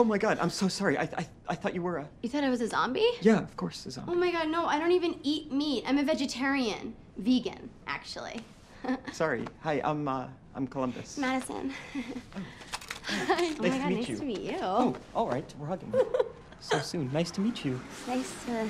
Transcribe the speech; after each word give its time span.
Oh 0.00 0.04
my 0.04 0.16
god, 0.16 0.38
I'm 0.40 0.48
so 0.48 0.66
sorry. 0.66 0.96
I, 0.96 1.02
I, 1.02 1.26
I 1.50 1.54
thought 1.54 1.74
you 1.74 1.82
were 1.82 1.98
a. 1.98 2.08
You 2.22 2.30
thought 2.30 2.42
I 2.42 2.48
was 2.48 2.62
a 2.62 2.68
zombie? 2.68 3.06
Yeah, 3.20 3.36
of 3.40 3.54
course, 3.58 3.84
a 3.84 3.90
zombie. 3.90 4.12
Oh 4.12 4.14
my 4.14 4.32
god, 4.32 4.48
no, 4.48 4.64
I 4.64 4.78
don't 4.78 4.92
even 4.92 5.14
eat 5.22 5.52
meat. 5.52 5.84
I'm 5.86 5.98
a 5.98 6.02
vegetarian. 6.02 6.94
Vegan, 7.18 7.68
actually. 7.86 8.40
Sorry. 9.12 9.44
Hi, 9.62 9.82
I'm 9.84 10.08
uh, 10.08 10.28
I'm 10.54 10.66
Columbus. 10.66 11.18
Madison. 11.18 11.74
Hi. 11.92 13.52
Oh 13.58 13.62
my 13.62 13.68
to 13.68 13.78
god, 13.78 13.88
meet 13.90 13.96
nice 13.96 14.08
you. 14.08 14.16
to 14.16 14.24
meet 14.24 14.40
you. 14.40 14.56
Oh, 14.62 14.96
all 15.14 15.28
right. 15.28 15.44
We're 15.58 15.66
hugging. 15.66 15.92
so 16.60 16.78
soon. 16.78 17.12
Nice 17.12 17.30
to 17.32 17.42
meet 17.42 17.62
you. 17.62 17.78
Nice 18.08 18.32
to 18.46 18.66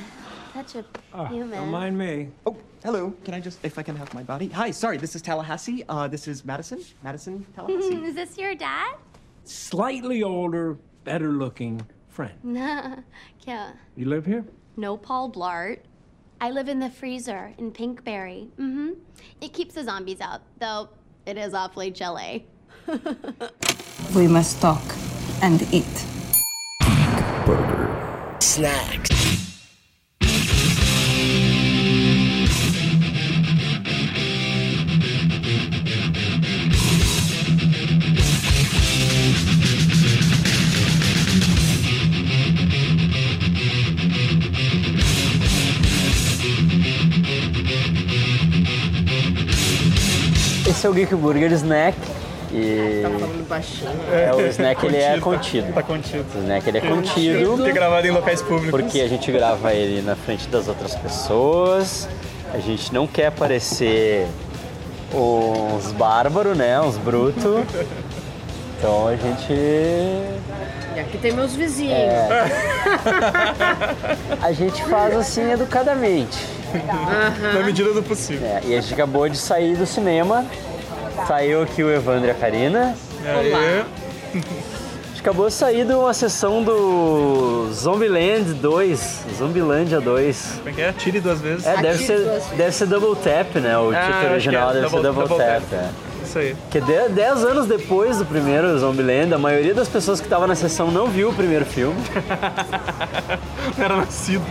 touch 0.52 0.74
a 0.74 0.84
Oh, 1.14 1.26
human. 1.26 1.50
don't 1.60 1.70
mind 1.70 1.96
me. 1.96 2.30
Oh, 2.44 2.56
hello. 2.82 3.14
Can 3.24 3.34
I 3.34 3.40
just, 3.40 3.64
if 3.64 3.78
I 3.78 3.84
can 3.84 3.94
have 3.94 4.12
my 4.14 4.24
body? 4.24 4.48
Hi. 4.48 4.72
Sorry. 4.72 4.96
This 4.96 5.14
is 5.14 5.22
Tallahassee. 5.22 5.84
Uh, 5.88 6.08
this 6.08 6.26
is 6.26 6.44
Madison. 6.44 6.80
Madison, 7.04 7.46
Tallahassee. 7.54 8.02
Is 8.04 8.16
this 8.16 8.36
your 8.36 8.56
dad? 8.56 8.96
Slightly 9.44 10.24
older, 10.24 10.76
better 11.04 11.32
looking 11.32 11.86
friend. 12.08 12.34
Nah. 12.42 12.96
Yeah. 13.46 13.72
You 13.96 14.04
live 14.06 14.26
here? 14.26 14.44
No 14.76 14.96
Paul 14.96 15.32
Blart. 15.32 15.78
I 16.40 16.50
live 16.50 16.68
in 16.68 16.78
the 16.78 16.90
freezer 16.90 17.54
in 17.58 17.72
Pinkberry. 17.72 18.48
Mm-hmm. 18.58 18.90
It 19.40 19.52
keeps 19.52 19.74
the 19.74 19.82
zombies 19.84 20.20
out, 20.20 20.42
though 20.58 20.90
it 21.26 21.36
is 21.38 21.54
awfully 21.54 21.90
chilly. 21.90 22.46
We 24.14 24.26
must 24.26 24.60
talk 24.60 24.82
and 25.40 25.62
eat. 25.72 26.04
Burger. 27.46 28.36
Snacks. 28.40 29.09
Esse 50.80 50.86
é 50.86 50.90
o 50.90 50.94
Geek 50.94 51.14
Burger 51.14 51.52
Snack. 51.52 51.98
E 52.50 53.00
Tá 53.02 53.10
falando 53.10 53.46
baixinho. 53.46 53.90
é, 54.10 54.34
o 54.34 54.40
snack 54.46 54.86
ele 54.86 54.96
é 54.96 55.20
contido. 55.20 55.74
Tá 55.74 55.82
contido. 55.82 56.24
O 56.34 56.38
snack 56.38 56.66
ele 56.66 56.78
é 56.78 56.80
contido 56.80 57.50
Porque 57.50 57.68
é 57.68 57.72
gravado 57.72 58.06
em 58.06 58.10
locais 58.10 58.40
públicos. 58.40 58.70
porque 58.70 59.02
a 59.02 59.06
gente 59.06 59.30
grava 59.30 59.74
ele 59.74 60.00
na 60.00 60.16
frente 60.16 60.48
das 60.48 60.68
outras 60.68 60.94
pessoas. 60.94 62.08
A 62.54 62.58
gente 62.60 62.94
não 62.94 63.06
quer 63.06 63.30
parecer 63.30 64.26
uns 65.14 65.92
bárbaros, 65.92 66.56
né? 66.56 66.80
Uns 66.80 66.96
brutos. 66.96 67.62
Então 68.78 69.06
a 69.06 69.16
gente. 69.16 69.52
E 69.52 70.98
aqui 70.98 71.18
tem 71.18 71.32
meus 71.32 71.54
vizinhos. 71.54 71.92
É. 71.92 72.46
A 74.40 74.50
gente 74.52 74.82
faz 74.84 75.14
assim 75.14 75.52
educadamente. 75.52 76.38
Na 77.54 77.60
medida 77.64 77.92
do 77.92 78.02
possível. 78.02 78.46
É, 78.46 78.60
e 78.64 78.76
a 78.76 78.80
gente 78.80 78.94
acabou 78.94 79.28
de 79.28 79.36
sair 79.36 79.76
do 79.76 79.84
cinema. 79.86 80.46
Saiu 81.26 81.62
aqui 81.62 81.82
o 81.82 81.90
Evandro 81.90 82.26
e 82.26 82.30
a 82.30 82.34
Karina. 82.34 82.94
Aí, 83.24 83.52
A 83.54 83.84
gente 84.34 85.20
acabou 85.20 85.48
de 85.48 85.54
sair 85.54 85.84
de 85.84 85.92
uma 85.92 86.14
sessão 86.14 86.62
do 86.62 87.68
Zombieland 87.72 88.54
2, 88.54 89.24
Zombilândia 89.38 90.00
2. 90.00 90.54
como 90.58 90.68
é 90.68 90.72
que 90.72 90.80
é? 90.82 90.92
Tire 90.92 91.20
duas 91.20 91.40
vezes. 91.40 91.66
É, 91.66 91.76
deve 91.76 92.04
ser, 92.04 92.18
duas- 92.20 92.44
deve 92.56 92.72
ser 92.72 92.86
Double 92.86 93.16
Tap, 93.16 93.56
né? 93.60 93.76
O 93.78 93.90
Ah, 93.90 94.00
título 94.00 94.20
que 94.20 94.26
original 94.32 94.70
é. 94.70 94.72
deve 94.74 94.88
ser 94.88 94.96
Double- 95.02 95.12
Double, 95.12 95.28
Double 95.28 95.46
Tap. 95.46 95.62
Tap. 95.70 95.72
É. 95.80 95.88
Isso 96.24 96.38
aí. 96.38 96.54
Porque 96.54 96.80
10 96.80 97.44
anos 97.44 97.66
depois 97.66 98.18
do 98.18 98.24
primeiro 98.24 98.78
Zombieland, 98.78 99.34
a 99.34 99.38
maioria 99.38 99.74
das 99.74 99.88
pessoas 99.88 100.20
que 100.20 100.26
estavam 100.26 100.46
na 100.46 100.54
sessão 100.54 100.90
não 100.90 101.06
viu 101.08 101.30
o 101.30 101.34
primeiro 101.34 101.64
filme. 101.66 102.00
Não 103.76 103.84
era 103.84 103.96
nascido. 103.96 104.44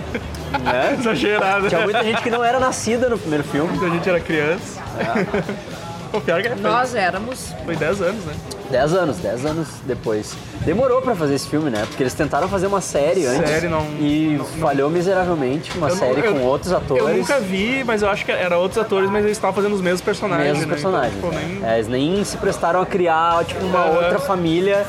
Né? 0.63 0.97
Exagerado. 0.99 1.67
Tinha 1.69 1.81
muita 1.81 2.03
gente 2.03 2.21
que 2.21 2.29
não 2.29 2.43
era 2.43 2.59
nascida 2.59 3.07
no 3.09 3.17
primeiro 3.17 3.43
filme. 3.43 3.77
Quando 3.77 3.91
a 3.91 3.95
gente 3.95 4.09
era 4.09 4.19
criança. 4.19 4.79
O 6.11 6.19
pior 6.21 6.41
que 6.41 6.47
é, 6.47 6.55
Nós 6.55 6.95
éramos. 6.95 7.53
foi 7.65 7.75
10 7.75 8.01
anos, 8.01 8.25
né? 8.25 8.33
10 8.71 8.93
anos, 8.93 9.17
10 9.17 9.45
anos 9.45 9.67
depois. 9.85 10.35
Demorou 10.61 11.01
pra 11.01 11.15
fazer 11.15 11.35
esse 11.35 11.47
filme, 11.47 11.69
né? 11.69 11.83
Porque 11.87 12.03
eles 12.03 12.13
tentaram 12.13 12.47
fazer 12.47 12.67
uma 12.67 12.81
série 12.81 13.25
antes. 13.25 13.49
Série 13.49 13.67
não- 13.67 13.85
E 13.99 14.39
falhou 14.59 14.89
miseravelmente 14.89 15.75
uma 15.77 15.87
Eu 15.87 15.95
não- 15.95 15.99
série 15.99 16.25
eu- 16.25 16.33
com 16.33 16.41
outros 16.41 16.71
atores. 16.73 17.03
Eu 17.03 17.17
nunca 17.17 17.39
vi, 17.39 17.83
mas 17.83 18.01
eu 18.01 18.09
acho 18.09 18.25
que 18.25 18.31
era 18.31 18.57
outros 18.57 18.83
atores, 18.83 19.09
mas 19.09 19.23
eles 19.23 19.37
estavam 19.37 19.55
fazendo 19.55 19.73
os 19.73 19.81
mesmos 19.81 20.01
personagens. 20.01 20.47
mesmos 20.47 20.65
né? 20.65 20.73
personagens. 20.73 21.13
Então, 21.17 21.29
tipo, 21.31 21.45
nem- 21.45 21.69
É, 21.69 21.75
eles 21.75 21.87
nem 21.87 22.23
se 22.23 22.37
prestaram 22.37 22.81
a 22.81 22.85
criar 22.85 23.43
tipo, 23.45 23.63
uma 23.65 23.79
Aham. 23.79 23.95
outra 23.97 24.19
família 24.19 24.85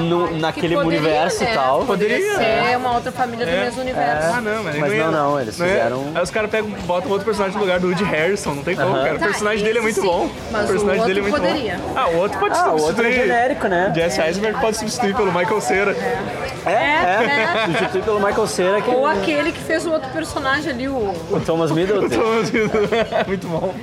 no- 0.00 0.28
Que 0.28 0.34
naquele 0.40 0.74
poderia, 0.76 0.98
universo 1.00 1.44
né? 1.44 1.50
e 1.50 1.54
tal. 1.54 1.84
Poderia 1.84 2.16
Poderia, 2.32 2.70
ser 2.70 2.76
uma 2.76 2.94
outra 2.94 3.12
família 3.12 3.46
do 3.46 3.52
É. 3.52 3.64
mesmo 3.64 3.80
universo. 3.82 4.28
Ah, 4.34 4.40
não, 4.40 4.62
mas, 4.64 4.76
Mas 4.78 4.92
ia- 4.92 5.04
não, 5.04 5.12
não, 5.12 5.40
eles 5.40 5.60
é? 5.60 5.64
fizeram- 5.64 6.04
Aí 6.14 6.22
os 6.22 6.30
caras 6.30 6.50
pegam, 6.50 6.70
botam 6.86 7.10
outro 7.10 7.24
personagem 7.24 7.56
no 7.56 7.62
lugar 7.62 7.78
do 7.80 7.88
Woody 7.88 8.04
Harrison, 8.04 8.54
não 8.54 8.62
tem 8.62 8.74
como, 8.76 8.88
Aham. 8.94 9.02
cara. 9.04 9.14
O 9.16 9.18
Tá, 9.18 9.26
personagem 9.26 9.64
dele 9.64 9.78
é 9.78 9.82
muito 9.82 9.98
esse 9.98 10.06
bom. 10.06 10.26
sim, 10.28 10.32
mas 10.50 10.64
o 10.64 10.72
personagem 10.72 11.02
o 11.02 11.06
dele 11.06 11.18
é 11.18 11.22
muito 11.22 11.34
poderia. 11.36 11.76
bom. 11.76 11.92
Ah, 11.96 12.08
o 12.08 12.16
outro 12.18 12.38
pode 12.38 12.54
Ah, 12.54 12.58
o 12.58 12.78
substituir. 12.78 12.88
outro 12.88 13.06
é 13.06 13.12
genérico, 13.12 13.68
né? 13.68 13.92
Jesse 13.94 14.20
Eisenberg 14.20 14.60
pode 14.60 14.76
substituir 14.76 15.14
pelo 15.14 15.32
Michael 15.32 15.60
Cera. 15.60 15.96
É, 16.64 16.70
é. 16.70 17.26
né? 17.26 17.62
Substitui 17.66 18.02
pelo 18.02 18.20
Michael 18.20 18.46
Cera, 18.46 18.80
que 18.82 18.90
Ou 18.90 19.06
aquele 19.06 19.52
que 19.52 19.60
fez 19.60 19.86
o 19.86 19.90
outro 19.92 20.08
personagem 20.10 20.70
ali, 20.72 20.88
o. 20.88 20.94
o 21.30 21.40
Thomas 21.44 21.70
Middleton. 21.70 22.22
muito 23.26 23.46
bom. 23.48 23.74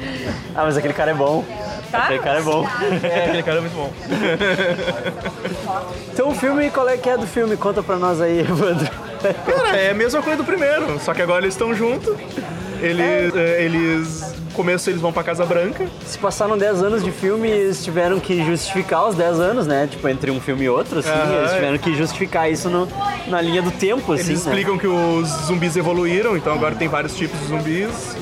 Ah, 0.55 0.63
mas 0.63 0.77
aquele 0.77 0.93
cara 0.93 1.11
é 1.11 1.13
bom. 1.13 1.43
Tá? 1.91 2.03
Aquele 2.05 2.19
cara 2.19 2.39
é 2.39 2.41
bom. 2.41 2.67
É, 3.03 3.25
aquele 3.25 3.43
cara 3.43 3.57
é 3.57 3.61
muito 3.61 3.75
bom. 3.75 3.91
Então 6.13 6.29
o 6.29 6.35
filme, 6.35 6.69
qual 6.69 6.87
é 6.87 6.97
que 6.97 7.09
é 7.09 7.17
do 7.17 7.27
filme? 7.27 7.55
Conta 7.57 7.81
pra 7.81 7.97
nós 7.97 8.21
aí, 8.21 8.39
Evandro. 8.41 8.87
Cara, 9.45 9.77
é 9.77 9.91
a 9.91 9.93
mesma 9.93 10.21
coisa 10.21 10.37
do 10.37 10.43
primeiro, 10.45 10.99
só 10.99 11.13
que 11.13 11.21
agora 11.21 11.41
eles 11.43 11.53
estão 11.53 11.73
juntos. 11.73 12.15
Eles, 12.81 13.35
é, 13.35 13.61
eles, 13.63 14.33
no 14.47 14.51
começo 14.53 14.89
eles 14.89 15.01
vão 15.01 15.11
pra 15.11 15.21
Casa 15.23 15.45
Branca. 15.45 15.85
Se 16.05 16.17
passaram 16.17 16.57
10 16.57 16.81
anos 16.81 17.03
de 17.03 17.11
filme, 17.11 17.49
eles 17.49 17.83
tiveram 17.83 18.19
que 18.21 18.41
justificar 18.45 19.09
os 19.09 19.15
10 19.15 19.39
anos, 19.41 19.67
né? 19.67 19.87
Tipo, 19.91 20.07
entre 20.07 20.31
um 20.31 20.39
filme 20.39 20.63
e 20.63 20.69
outro, 20.69 20.99
assim. 20.99 21.09
Eles 21.37 21.51
tiveram 21.51 21.77
que 21.77 21.93
justificar 21.95 22.49
isso 22.49 22.69
no- 22.69 22.87
na 23.27 23.41
linha 23.41 23.61
do 23.61 23.71
tempo, 23.71 24.13
assim, 24.13 24.29
Eles 24.31 24.45
né? 24.45 24.51
explicam 24.51 24.77
que 24.77 24.87
os 24.87 25.27
zumbis 25.47 25.75
evoluíram, 25.75 26.37
então 26.37 26.53
agora 26.53 26.73
tem 26.75 26.87
vários 26.87 27.13
tipos 27.17 27.37
de 27.41 27.47
zumbis. 27.47 28.15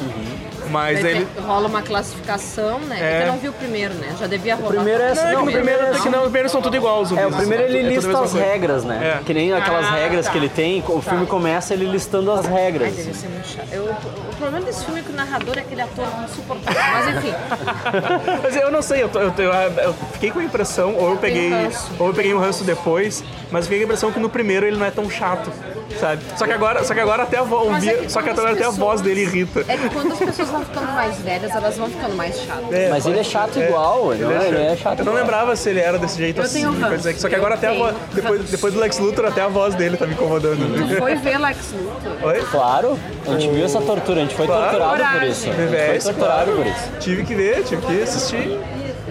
Mas 0.69 1.03
ele. 1.03 1.27
rola 1.45 1.67
uma 1.67 1.81
classificação, 1.81 2.79
né? 2.79 2.97
É. 2.99 3.19
É. 3.19 3.23
eu 3.23 3.27
não 3.31 3.37
vi 3.37 3.49
o 3.49 3.53
primeiro, 3.53 3.93
né? 3.95 4.15
Já 4.19 4.27
devia 4.27 4.55
rolar. 4.55 4.69
primeiro 4.75 5.01
é 5.03 5.13
Não, 5.13 5.21
é 5.23 5.31
Não, 5.33 5.45
no 5.45 5.51
primeiro, 5.51 5.83
é 5.85 5.89
é 5.91 5.99
que 5.99 6.09
não, 6.09 6.19
o 6.19 6.23
primeiro 6.23 6.49
são 6.49 6.61
tudo 6.61 6.75
igual 6.75 7.01
os 7.01 7.09
zumbis. 7.09 7.23
É, 7.23 7.27
o 7.27 7.31
primeiro 7.33 7.63
ele 7.63 7.77
É 7.79 7.81
lista 7.83 8.19
as 8.19 8.33
regras, 8.33 8.83
né? 8.83 9.17
É. 9.19 9.23
Que 9.23 9.33
nem 9.33 9.53
aquelas 9.53 9.85
Ah, 9.85 9.91
regras 9.95 10.25
tá. 10.25 10.31
que 10.31 10.37
ele 10.37 10.49
tem, 10.49 10.83
o 10.87 11.01
filme 11.01 11.25
começa 11.25 11.73
ele 11.73 11.85
listando 11.85 12.31
as 12.31 12.45
regras. 12.45 12.89
Ai, 12.89 13.03
deve 13.03 13.13
ser 13.13 13.27
muito 13.29 13.47
chato. 13.47 13.67
Eu- 13.71 13.85
o 13.85 14.35
problema 14.39 14.65
desse 14.65 14.85
filme 14.85 14.99
é 14.99 15.03
que 15.03 15.09
o 15.11 15.15
narrador 15.15 15.57
é 15.57 15.61
aquele 15.61 15.81
ator 15.81 16.05
insuportável. 16.23 16.81
Mas 16.93 17.17
enfim, 17.17 17.33
Mas 18.43 18.55
eu 18.55 18.71
não 18.71 18.81
sei, 18.81 19.03
eu, 19.03 19.09
tô- 19.09 19.19
eu, 19.19 19.33
eu- 19.37 19.51
eu 19.83 19.93
fiquei 20.13 20.31
com 20.31 20.39
a 20.39 20.43
impressão, 20.43 20.95
ou 20.95 21.11
eu 21.11 21.17
peguei, 21.17 21.51
um 21.53 21.69
ou 21.99 22.07
eu 22.07 22.13
peguei 22.13 22.33
um 22.33 22.39
ranço 22.39 22.63
depois, 22.63 23.23
mas 23.51 23.65
fiquei 23.65 23.79
com 23.79 23.83
a 23.83 23.85
impressão 23.85 24.11
que 24.11 24.19
no 24.19 24.29
primeiro 24.29 24.65
ele 24.65 24.77
não 24.77 24.85
é 24.85 24.91
tão 24.91 25.09
chato, 25.09 25.51
sabe? 25.99 26.21
Só 26.37 26.45
que 26.45 26.51
agora, 26.53 26.83
só 26.83 26.93
que 26.93 26.99
agora 26.99 27.23
até 27.23 27.37
a 27.37 27.43
voz, 27.43 27.87
é 27.87 27.93
que 27.93 28.09
só 28.09 28.21
que 28.21 28.29
agora 28.29 28.51
até 28.53 28.65
a 28.65 28.69
voz 28.69 29.01
dele 29.01 29.21
irrita. 29.21 29.63
é 29.67 29.77
que 29.77 29.89
quando 29.89 30.11
as 30.13 30.19
pessoas 30.19 30.49
vão 30.49 30.65
ficando 30.65 30.91
mais 30.91 31.17
velhas, 31.19 31.55
elas 31.55 31.77
vão 31.77 31.89
ficando 31.89 32.15
mais 32.15 32.39
chatas. 32.39 32.89
Mas 32.89 33.05
ele 33.05 33.19
é 33.19 33.23
chato 33.23 33.59
igual, 33.59 34.13
ele, 34.13 34.23
ele 34.23 34.57
é 34.57 34.75
chato 34.75 34.99
Eu 34.99 35.05
não 35.05 35.13
lembrava 35.13 35.55
se 35.55 35.69
ele 35.69 35.79
era 35.79 35.97
desse 35.97 36.17
jeito 36.17 36.37
Eu 36.39 36.43
assim. 36.43 36.65
dizer, 36.95 37.17
Só 37.19 37.29
que 37.29 37.35
agora 37.35 37.53
Eu 37.53 37.57
até 37.57 37.67
a 37.67 37.73
voz, 37.73 37.95
depois, 38.13 38.41
depois 38.49 38.73
do 38.73 38.79
Lex 38.79 38.99
Luthor, 38.99 39.25
até 39.25 39.41
a 39.41 39.47
voz 39.47 39.75
dele 39.75 39.97
tá 39.97 40.05
me 40.05 40.13
incomodando. 40.13 40.87
Tu 40.87 40.97
foi 40.97 41.15
ver 41.15 41.39
Lex 41.39 41.73
Luthor? 41.73 42.27
Oi? 42.29 42.39
Claro, 42.51 42.99
a 43.25 43.31
gente 43.31 43.49
viu 43.53 43.65
essa 43.65 43.81
tortura, 43.81 44.19
a 44.19 44.23
gente 44.23 44.35
foi 44.35 44.45
Claro. 44.45 44.77
torturado 44.77 45.19
por 45.19 45.27
isso. 45.27 45.49
A 45.49 45.53
gente 45.53 45.67
foi 45.67 45.99
torturado 46.13 46.51
claro. 46.51 46.55
por 46.55 46.65
isso. 46.67 46.91
Tive 46.99 47.23
que 47.23 47.35
ver, 47.35 47.63
tive 47.63 47.81
que 47.85 48.01
assistir, 48.01 48.59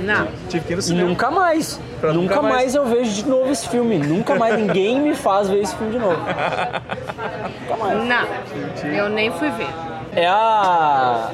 Não. 0.06 0.28
tive 0.48 0.64
que 0.64 0.72
ir 0.72 0.76
no 0.76 0.82
cinema. 0.82 1.08
nunca 1.08 1.30
mais. 1.30 1.80
Pra 2.00 2.12
nunca 2.12 2.36
nunca 2.36 2.42
mais. 2.42 2.54
mais. 2.54 2.74
eu 2.76 2.86
vejo 2.86 3.10
de 3.10 3.28
novo 3.28 3.50
esse 3.50 3.68
filme. 3.68 3.98
Nunca 3.98 4.36
mais 4.36 4.56
ninguém 4.58 5.00
me 5.00 5.14
faz 5.14 5.48
ver 5.48 5.62
esse 5.62 5.74
filme 5.74 5.92
de 5.92 5.98
novo. 5.98 6.16
Nunca 6.16 7.84
mais. 7.84 8.04
Não. 8.04 8.88
Eu 8.88 9.08
nem 9.08 9.32
fui 9.32 9.50
ver. 9.50 9.68
É 10.14 10.26
a, 10.26 11.30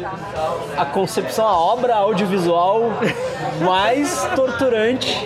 a 0.77 0.85
concepção, 0.87 1.47
a 1.47 1.57
obra 1.57 1.95
audiovisual 1.95 2.91
mais 3.61 4.29
torturante 4.35 5.17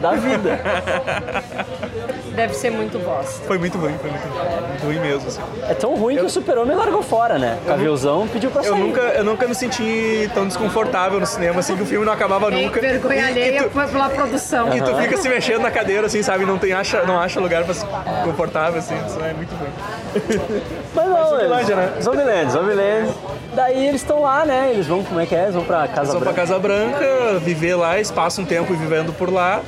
da 0.00 0.12
vida. 0.12 0.58
Deve 2.38 2.54
ser 2.54 2.70
muito 2.70 2.98
bosta. 3.00 3.44
Foi 3.48 3.58
muito 3.58 3.76
ruim, 3.76 3.96
foi 4.00 4.10
muito 4.10 4.22
ruim. 4.28 4.68
Muito 4.68 4.84
ruim 4.86 4.98
mesmo, 5.00 5.26
assim. 5.26 5.40
É 5.68 5.74
tão 5.74 5.96
ruim 5.96 6.16
que 6.16 6.22
o 6.24 6.30
super-homem 6.30 6.76
largou 6.76 7.02
fora, 7.02 7.36
né? 7.36 7.58
O 7.64 7.66
Caviozão 7.66 8.28
pediu 8.28 8.48
pra 8.48 8.62
sair. 8.62 8.70
Eu 8.70 8.76
nunca, 8.76 9.00
eu 9.00 9.24
nunca 9.24 9.48
me 9.48 9.54
senti 9.56 10.30
tão 10.32 10.46
desconfortável 10.46 11.18
no 11.18 11.26
cinema, 11.26 11.58
assim, 11.58 11.76
que 11.76 11.82
o 11.82 11.86
filme 11.86 12.06
não 12.06 12.12
acabava 12.12 12.48
nunca. 12.48 12.80
Vergonha 12.80 13.16
E- 13.16 13.18
e 13.18 13.24
alheia 13.24 13.62
tu- 13.64 13.70
foi 13.70 13.86
pela 13.88 14.08
produção. 14.08 14.72
E 14.72 14.80
tu 14.80 14.94
fica 14.94 15.16
se 15.16 15.28
mexendo 15.28 15.62
na 15.62 15.70
cadeira, 15.72 16.06
assim, 16.06 16.22
sabe? 16.22 16.46
Não, 16.46 16.56
tem, 16.58 16.72
acha, 16.72 17.02
não 17.02 17.18
acha 17.18 17.40
lugar 17.40 17.64
pra 17.64 17.74
se 17.74 17.84
confortável, 18.24 18.78
assim. 18.78 18.94
Isso 19.04 19.18
é 19.20 19.32
muito 19.34 19.52
ruim. 19.56 19.70
Mas 20.94 21.06
não, 21.08 21.28
Zombilândia, 21.30 21.72
eles- 21.72 21.76
né? 21.76 21.92
Zombieland, 22.00 22.52
Zombieland. 22.52 23.14
Daí 23.54 23.88
eles 23.88 24.00
estão 24.00 24.22
lá, 24.22 24.44
né? 24.44 24.70
Eles 24.72 24.86
vão, 24.86 25.02
como 25.02 25.18
é 25.18 25.26
que 25.26 25.34
é? 25.34 25.42
Eles 25.42 25.54
vão 25.54 25.64
pra 25.64 25.88
Casa 25.88 26.00
Eles 26.02 26.10
vão 26.12 26.20
pra 26.20 26.32
Branca. 26.32 26.40
Casa 26.40 26.58
Branca, 26.60 27.38
viver 27.40 27.74
lá, 27.74 27.96
eles 27.96 28.10
passam 28.12 28.44
um 28.44 28.46
tempo 28.46 28.72
vivendo 28.74 29.12
por 29.12 29.32
lá. 29.32 29.60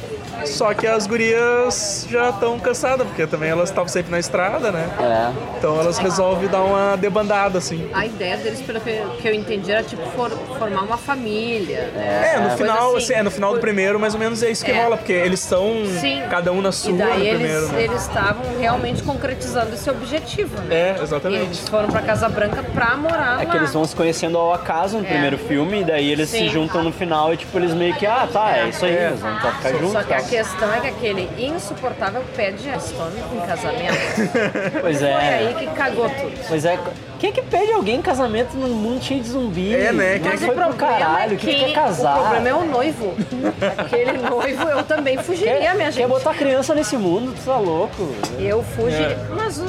Só 0.47 0.73
que 0.75 0.87
as 0.87 1.07
gurias 1.07 2.07
já 2.09 2.31
estão 2.31 2.59
cansadas, 2.59 3.07
porque 3.07 3.27
também 3.27 3.51
elas 3.51 3.69
estavam 3.69 3.89
sempre 3.89 4.11
na 4.11 4.19
estrada, 4.19 4.71
né? 4.73 4.89
É. 5.01 5.57
Então 5.59 5.79
elas 5.81 5.99
resolvem 5.99 6.49
dar 6.49 6.63
uma 6.63 6.97
debandada, 6.97 7.59
assim. 7.59 7.89
A 7.93 8.07
ideia 8.07 8.37
deles, 8.37 8.61
pelo 8.61 8.81
que 8.81 9.29
eu 9.29 9.35
entendi, 9.35 9.71
era 9.71 9.83
tipo 9.83 10.03
for- 10.11 10.31
formar 10.59 10.83
uma 10.83 10.97
família. 10.97 11.91
É, 11.97 12.39
no 12.41 12.57
final, 12.57 12.89
assim. 12.97 12.97
assim, 13.05 13.15
é 13.15 13.23
no 13.23 13.31
final 13.31 13.55
do 13.55 13.61
primeiro, 13.61 13.99
mais 13.99 14.15
ou 14.15 14.21
menos 14.21 14.43
é 14.43 14.51
isso 14.51 14.65
que 14.65 14.71
É. 14.71 14.83
rola, 14.83 14.97
porque 14.97 15.13
eles 15.13 15.41
estão 15.43 15.73
Sim. 16.01 16.23
cada 16.31 16.53
um 16.53 16.61
na 16.61 16.73
sua 16.73 16.93
E 16.93 16.95
daí 16.95 17.09
no 17.19 17.25
eles 17.25 17.39
primeiro, 17.39 17.69
né? 17.69 17.83
eles 17.85 18.03
estavam 18.03 18.43
realmente 18.59 19.03
concretizando 19.03 19.75
esse 19.75 19.89
objetivo, 19.91 20.61
né? 20.63 20.75
É, 20.75 20.89
Eles 20.91 21.03
exatamente. 21.03 21.71
foram 21.71 21.89
pra 21.89 22.03
Casa 22.03 22.29
Branca 22.29 22.63
pra 22.63 22.97
morar 22.97 23.41
É 23.43 23.45
lá. 23.45 23.51
que 23.51 23.57
eles 23.57 23.73
vão 23.73 23.85
se 23.85 23.95
conhecendo 23.95 24.39
ao 24.39 24.53
acaso 24.53 24.99
no 24.99 25.05
É. 25.05 25.09
primeiro 25.09 25.39
filme, 25.39 25.81
e 25.81 25.85
daí 25.85 26.11
eles 26.11 26.29
se 26.29 26.39
Sim. 26.39 26.49
juntam 26.49 26.83
no 26.83 26.93
final 26.93 27.33
e 27.33 27.37
tipo, 27.37 27.57
eles 27.59 27.73
meio 27.75 27.95
que, 27.95 28.07
ah, 28.07 28.29
tá, 28.33 28.57
é 28.57 28.69
isso 28.69 28.85
aí, 28.85 28.97
É. 28.97 29.11
nós 29.11 29.21
vamos 29.21 29.43
ficar 29.57 29.71
juntos. 29.73 29.93
Só 29.93 30.03
que 30.03 30.15
a 30.15 30.17
tal. 30.19 30.27
Questão 30.31 30.73
é 30.73 30.81
que 30.81 30.87
aquele 30.87 31.29
insuportável 31.39 32.23
pede 32.37 32.71
a 32.71 32.79
Stone 32.79 33.19
em 33.35 33.41
casamento. 33.47 33.91
Pois 34.81 34.99
Foi 34.99 35.09
aí 35.13 35.49
é. 35.49 35.55
que 35.59 35.67
cagou 35.69 36.09
tudo. 36.09 36.33
Pois 36.49 36.65
é. 36.65 36.79
Quem 37.19 37.31
é 37.31 37.33
que 37.33 37.43
pede 37.43 37.73
alguém 37.73 37.97
em 37.97 38.03
casamento 38.03 38.57
num 38.57 38.69
mundo 38.69 39.03
cheio 39.05 39.21
de 39.23 39.29
zumbi? 39.29 39.75
É, 39.75 39.93
né? 39.93 40.19
Quem 40.19 40.29
é 40.29 40.31
Mas 40.31 40.41
que- 40.41 40.47
foi 40.47 40.55
pro 40.55 40.75
caralho, 40.75 41.35
é 41.35 41.37
quem 41.37 41.55
que 41.59 41.65
quer 41.67 41.73
casar? 41.75 42.17
O 42.19 42.21
problema 42.23 42.49
é 42.49 42.55
o 42.55 42.65
noivo. 42.65 43.15
Aquele 43.77 44.13
noivo 44.19 44.69
eu 44.69 44.83
também 44.85 45.19
fugiria, 45.19 45.59
Quer, 45.59 45.75
minha 45.75 45.87
quer 45.87 45.93
gente. 45.93 46.09
botar 46.09 46.33
criança 46.35 46.75
nesse 46.75 46.97
mundo, 46.97 47.35
tu 47.35 47.43
tá 47.45 47.59
louco. 47.59 48.15
Eu 48.39 48.63
fugiria. 48.63 49.19
Mas 49.37 49.59
uh, 49.59 49.65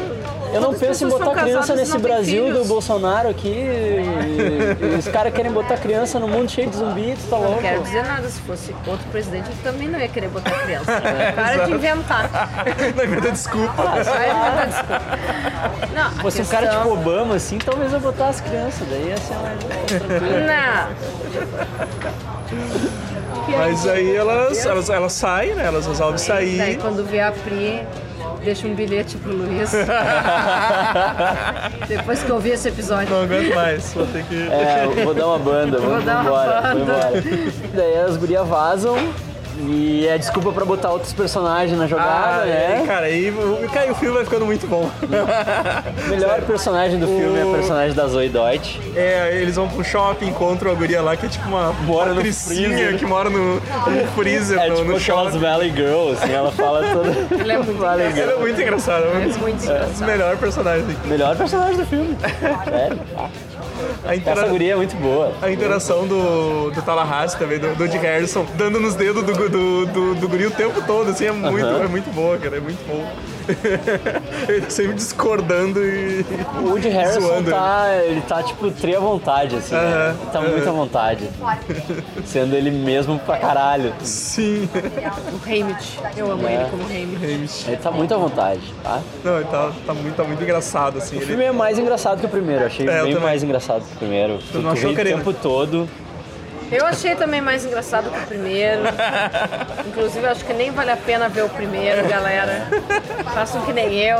Eu 0.53 0.61
não 0.61 0.73
penso 0.73 1.05
em 1.05 1.09
botar 1.09 1.33
criança 1.43 1.75
nesse 1.75 1.93
não 1.93 1.99
Brasil 1.99 2.53
do 2.53 2.65
Bolsonaro 2.65 3.29
aqui. 3.29 3.47
e- 3.49 4.77
e 4.81 4.95
os 4.97 5.07
caras 5.07 5.33
querem 5.33 5.51
botar 5.51 5.77
criança 5.77 6.19
no 6.19 6.27
mundo 6.27 6.49
cheio 6.51 6.69
de 6.69 6.75
zumbi, 6.75 7.15
tu 7.15 7.29
tá 7.29 7.35
Não 7.37 7.43
louco. 7.45 7.61
quero 7.61 7.81
dizer 7.83 8.03
nada, 8.03 8.27
se 8.29 8.39
fosse 8.41 8.75
outro 8.87 9.05
presidente, 9.11 9.49
eu 9.49 9.71
também 9.71 9.87
não 9.87 9.99
ia 9.99 10.07
querer 10.07 10.29
botar 10.29 10.51
criança. 10.51 11.01
Para 11.35 11.65
de 11.65 11.71
inventar. 11.71 12.29
Não 12.95 13.03
inventa 13.03 13.31
desculpa. 13.31 13.83
De 13.83 13.99
inventar 13.99 14.67
desculpa. 14.67 15.01
Não, 15.93 16.11
Se 16.11 16.19
fosse 16.21 16.41
um 16.41 16.45
cara 16.45 16.67
tipo 16.67 16.89
Obama, 16.93 17.35
assim, 17.35 17.57
talvez 17.57 17.93
eu 17.93 17.99
botar 17.99 18.27
as 18.29 18.41
crianças, 18.41 18.87
daí 18.89 19.07
ia 19.07 19.17
ser 19.17 19.35
mais 19.35 19.59
tranquilo. 19.85 20.39
Não. 20.47 20.91
Mas 23.57 23.87
aí 23.87 24.15
elas, 24.15 24.65
elas, 24.65 24.89
elas 24.89 25.13
saem, 25.13 25.55
né? 25.55 25.65
Elas 25.65 25.85
resolvem 25.87 26.15
Daí 26.27 26.57
sair. 26.57 26.77
quando 26.79 27.03
vê 27.05 27.19
a 27.21 27.31
Pri, 27.31 27.83
deixa 28.43 28.67
um 28.67 28.73
bilhete 28.75 29.17
pro 29.17 29.31
Luiz. 29.31 29.71
Depois 31.87 32.23
que 32.23 32.29
eu 32.29 32.39
vi 32.39 32.49
esse 32.51 32.67
episódio. 32.69 33.09
Não 33.09 33.23
aguento 33.23 33.55
mais, 33.55 33.93
vou 33.93 34.05
ter 34.07 34.23
que. 34.25 34.35
É, 34.35 34.87
vou 35.03 35.13
dar 35.13 35.27
uma 35.27 35.39
banda, 35.39 35.79
vamos 35.79 36.03
dar 36.03 36.21
uma 36.21 36.29
embora, 36.29 36.61
banda. 36.61 36.67
vamos 36.67 36.83
embora. 36.83 37.23
Daí 37.73 37.97
as 37.99 38.17
gurias 38.17 38.47
vazam 38.47 38.97
e 39.69 40.07
é 40.07 40.17
desculpa 40.17 40.51
pra 40.51 40.65
botar 40.65 40.89
outros 40.91 41.13
personagens 41.13 41.77
na 41.77 41.87
jogada, 41.87 42.41
Ah, 42.43 42.45
né? 42.45 42.81
e, 42.83 42.87
cara, 42.87 43.05
aí 43.05 43.29
o, 43.29 43.69
cara, 43.71 43.91
o 43.91 43.95
filme 43.95 44.15
vai 44.15 44.23
ficando 44.25 44.45
muito 44.45 44.65
bom. 44.67 44.89
O 45.01 46.09
melhor 46.09 46.41
personagem 46.41 46.99
do 46.99 47.07
filme 47.07 47.37
é 47.39 47.41
a 47.43 47.45
O- 47.45 47.53
personagem 47.53 47.95
da 47.95 48.07
Zoe 48.07 48.29
Deutsch. 48.29 48.77
É, 48.95 49.37
eles 49.41 49.55
vão 49.55 49.67
pro 49.69 49.83
shopping, 49.83 50.27
encontram 50.27 50.71
a 50.71 50.73
guria 50.73 51.01
lá 51.01 51.15
que 51.15 51.25
é 51.25 51.29
tipo 51.29 51.47
uma 51.47 51.71
Mora 51.85 52.13
no 52.13 52.21
freezer. 52.21 52.97
que 52.97 53.05
mora 53.05 53.29
no, 53.29 53.55
no 53.55 54.07
freezer, 54.15 54.59
É 54.59 54.69
no, 54.69 54.75
tipo 54.77 54.91
no 54.91 54.99
shopping. 54.99 55.37
Valley 55.39 55.71
Girls, 55.75 56.21
assim, 56.21 56.33
ela 56.33 56.51
fala 56.51 56.81
toda. 56.93 57.09
Ele 57.41 57.51
é 57.51 57.57
muito 57.57 57.77
Valley 57.77 58.07
engraçado. 58.07 58.29
Ela 58.29 58.31
é 58.31 58.39
muito 58.41 58.61
engraçada, 58.61 59.05
é 59.05 59.17
um 59.17 59.27
dos, 59.27 59.37
muito 59.37 59.55
dos 59.57 59.65
engraçado. 59.65 60.05
melhores 60.07 60.39
personagens. 60.39 60.85
Melhor 61.05 61.35
personagem 61.35 61.77
do 61.77 61.85
filme. 61.85 62.17
Sério. 62.69 62.99
A, 64.05 64.15
intera- 64.15 64.41
Essa 64.41 64.49
guria 64.49 64.73
é 64.73 64.75
muito 64.75 64.95
boa. 64.97 65.33
a 65.41 65.51
interação 65.51 66.07
do, 66.07 66.71
do 66.71 66.81
Tallahassee 66.81 67.37
também, 67.39 67.59
do, 67.59 67.73
do 67.75 67.83
Woody 67.83 67.97
Harrison, 67.97 68.45
dando 68.55 68.79
nos 68.79 68.95
dedos 68.95 69.23
do, 69.23 69.33
do, 69.33 69.85
do, 69.85 70.15
do 70.15 70.27
guri 70.29 70.47
o 70.47 70.51
tempo 70.51 70.81
todo, 70.85 71.11
assim, 71.11 71.25
é 71.25 71.31
muito, 71.31 71.65
Aham. 71.65 71.83
é 71.83 71.87
muito 71.87 72.09
boa, 72.13 72.37
cara, 72.37 72.57
é 72.57 72.59
muito 72.59 72.85
bom. 72.87 73.05
Ele 74.47 74.65
sempre 74.71 74.93
discordando 74.93 75.83
e. 75.83 76.25
O 76.61 76.69
Woody 76.69 76.89
Harrison 76.89 77.21
zoando. 77.21 77.51
tá, 77.51 77.87
ele 78.03 78.21
tá 78.21 78.43
tipo 78.43 78.69
tri 78.71 78.95
à 78.95 78.99
vontade, 78.99 79.55
assim, 79.55 79.75
né? 79.75 79.81
Aham, 79.81 80.31
Tá 80.31 80.41
muito 80.41 80.67
à 80.69 80.71
vontade. 80.71 81.29
Sendo 82.25 82.55
ele 82.55 82.71
mesmo 82.71 83.19
pra 83.19 83.37
caralho. 83.37 83.93
Sim. 84.01 84.69
O 85.33 85.49
Haymitch. 85.49 85.97
Eu 86.15 86.31
amo 86.31 86.47
É. 86.47 86.53
ele 86.55 86.65
como 86.69 86.83
Haymitch. 86.87 87.67
Ele 87.67 87.77
tá 87.77 87.91
muito 87.91 88.13
à 88.13 88.17
vontade, 88.17 88.61
tá? 88.83 88.99
Não, 89.23 89.35
ele 89.37 89.45
tá, 89.45 89.71
tá, 89.85 89.93
muito, 89.93 90.15
tá 90.15 90.23
muito 90.23 90.41
engraçado, 90.43 90.97
assim. 90.97 91.15
O 91.15 91.19
Ele, 91.19 91.25
filme 91.25 91.43
é 91.43 91.51
mais 91.51 91.77
engraçado 91.77 92.19
que 92.19 92.25
o 92.25 92.29
primeiro, 92.29 92.65
achei 92.65 92.87
É, 92.87 93.03
bem 93.03 93.15
mais 93.19 93.43
engraçado 93.43 93.83
que 93.83 93.93
o 93.95 93.97
primeiro. 93.97 94.39
Tu, 94.51 94.57
não 94.59 94.71
tu 94.71 94.77
achou, 94.79 94.93
ri 94.93 95.01
o 95.01 95.03
tempo 95.03 95.33
todo. 95.33 95.87
Eu 96.71 96.85
achei 96.85 97.15
também 97.15 97.41
mais 97.41 97.65
engraçado 97.65 98.09
que 98.09 98.17
o 98.17 98.27
primeiro. 98.27 98.81
Inclusive, 99.87 100.25
acho 100.27 100.45
que 100.45 100.53
nem 100.53 100.71
vale 100.71 100.91
a 100.91 100.97
pena 100.97 101.27
ver 101.27 101.43
o 101.43 101.49
primeiro, 101.49 102.07
galera. 102.07 102.67
Façam 103.33 103.61
que 103.61 103.73
nem 103.73 103.93
eu. 103.99 104.17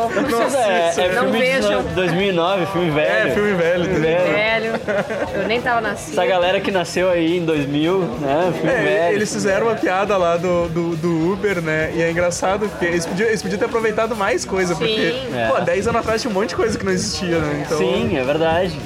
É, 0.57 1.01
é 1.01 1.13
não 1.13 1.31
vejam. 1.31 1.81
de 1.83 1.89
2009, 1.93 2.65
filme 2.67 2.91
velho. 2.91 3.27
É, 3.29 3.31
filme 3.33 3.53
velho. 3.53 3.83
Filme 3.85 3.99
entendeu? 3.99 4.19
velho. 4.33 4.71
Velho. 4.73 4.81
Eu 5.35 5.47
nem 5.47 5.61
tava 5.61 5.81
nascida. 5.81 6.11
Essa 6.21 6.25
galera 6.25 6.59
que 6.59 6.71
nasceu 6.71 7.09
aí 7.09 7.37
em 7.37 7.45
2000, 7.45 7.99
né? 8.19 8.53
Filme 8.53 8.69
É, 8.71 8.83
velho. 8.83 9.15
eles 9.15 9.31
fizeram 9.31 9.67
uma 9.67 9.75
piada 9.75 10.17
lá 10.17 10.35
do, 10.37 10.67
do, 10.69 10.95
do 10.97 11.31
Uber, 11.33 11.61
né? 11.61 11.91
E 11.95 12.01
é 12.01 12.11
engraçado 12.11 12.67
porque 12.67 12.85
eles 12.85 13.05
podiam, 13.05 13.29
eles 13.29 13.41
podiam 13.41 13.59
ter 13.59 13.65
aproveitado 13.65 14.15
mais 14.15 14.43
coisa, 14.43 14.73
Sim. 14.75 14.79
porque, 14.79 15.15
É. 15.35 15.47
pô, 15.47 15.61
10 15.61 15.87
anos 15.87 16.01
atrás 16.01 16.21
tinha 16.21 16.31
um 16.31 16.33
monte 16.33 16.49
de 16.49 16.55
coisa 16.55 16.77
que 16.77 16.83
não 16.85 16.91
existia, 16.91 17.37
né? 17.39 17.63
Então, 17.65 17.77
Sim, 17.77 18.17
é 18.17 18.23
verdade. 18.23 18.77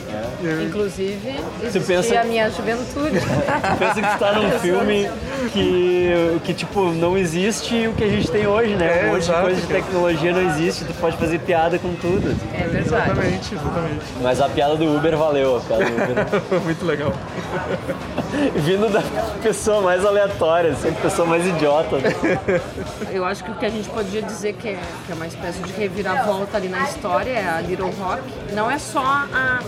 É. 0.44 0.64
Inclusive, 0.64 1.36
existia 1.64 1.96
pensa- 2.02 2.20
a 2.22 2.24
minha 2.24 2.50
juventude. 2.50 3.20
Pensa 3.80 4.02
que 4.02 4.08
tu 4.08 4.20
tá 4.20 4.32
num 4.34 4.50
filme 4.60 5.10
que, 5.52 6.40
que, 6.44 6.54
tipo, 6.54 6.92
não 6.92 7.18
existe 7.18 7.88
o 7.88 7.94
que 7.94 8.04
a 8.04 8.08
gente 8.08 8.30
tem 8.30 8.48
hoje, 8.48 8.76
né? 8.76 9.02
É, 9.02 9.06
um 9.06 9.14
monte 9.14 9.24
exato, 9.24 9.40
de 9.40 9.46
coisa 9.46 9.62
de 9.62 9.68
tecnologia 9.68 10.34
não 10.34 10.42
existe, 10.42 10.86
tu 10.86 10.94
pode 10.94 11.18
fazer 11.18 11.40
piada 11.40 11.78
com 11.80 11.94
tudo. 11.96 12.30
assim. 12.30 12.50
É 12.54 12.68
verdade. 12.68 13.12
Exatamente, 13.12 13.56
exatamente. 13.56 14.06
Mas 14.22 14.42
a 14.42 14.50
piada 14.50 14.76
do 14.76 14.96
Uber 14.96 15.18
valeu, 15.18 15.58
a 15.58 15.60
piada 15.62 15.86
do 15.86 15.94
Uber. 15.94 16.62
Muito 16.64 16.86
legal. 16.86 17.14
Vindo 18.56 18.92
da 18.92 19.02
pessoa 19.42 19.82
mais 19.82 20.06
aleatória, 20.06 20.72
assim, 20.72 20.90
a 20.90 21.02
pessoa 21.02 21.28
mais 21.28 21.46
idiota. 21.46 21.98
Eu 23.12 23.26
acho 23.26 23.44
que 23.44 23.52
o 23.52 23.56
que 23.56 23.66
a 23.66 23.70
gente 23.70 23.90
podia 23.90 24.22
dizer 24.22 24.54
que 24.54 24.70
é, 24.70 24.80
que 25.06 25.12
é 25.12 25.16
uma 25.16 25.28
espécie 25.28 25.60
de 25.60 25.72
reviravolta 25.74 26.58
ali 26.58 26.68
na 26.68 26.84
história 26.84 27.32
é 27.32 27.48
a 27.48 27.62
Little 27.62 27.92
Rock. 28.00 28.22
Não 28.54 28.70
é 28.70 28.78
só 28.78 29.00
a, 29.02 29.60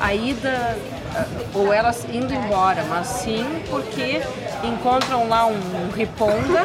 a 0.00 0.14
ida 0.14 0.76
eh, 1.14 1.24
ou 1.54 1.72
elas 1.72 2.04
indo 2.12 2.32
embora, 2.32 2.82
mas 2.88 3.06
sim 3.06 3.44
porque 3.68 4.20
encontram 4.64 5.28
lá 5.28 5.46
um 5.46 5.90
riponga. 5.94 6.64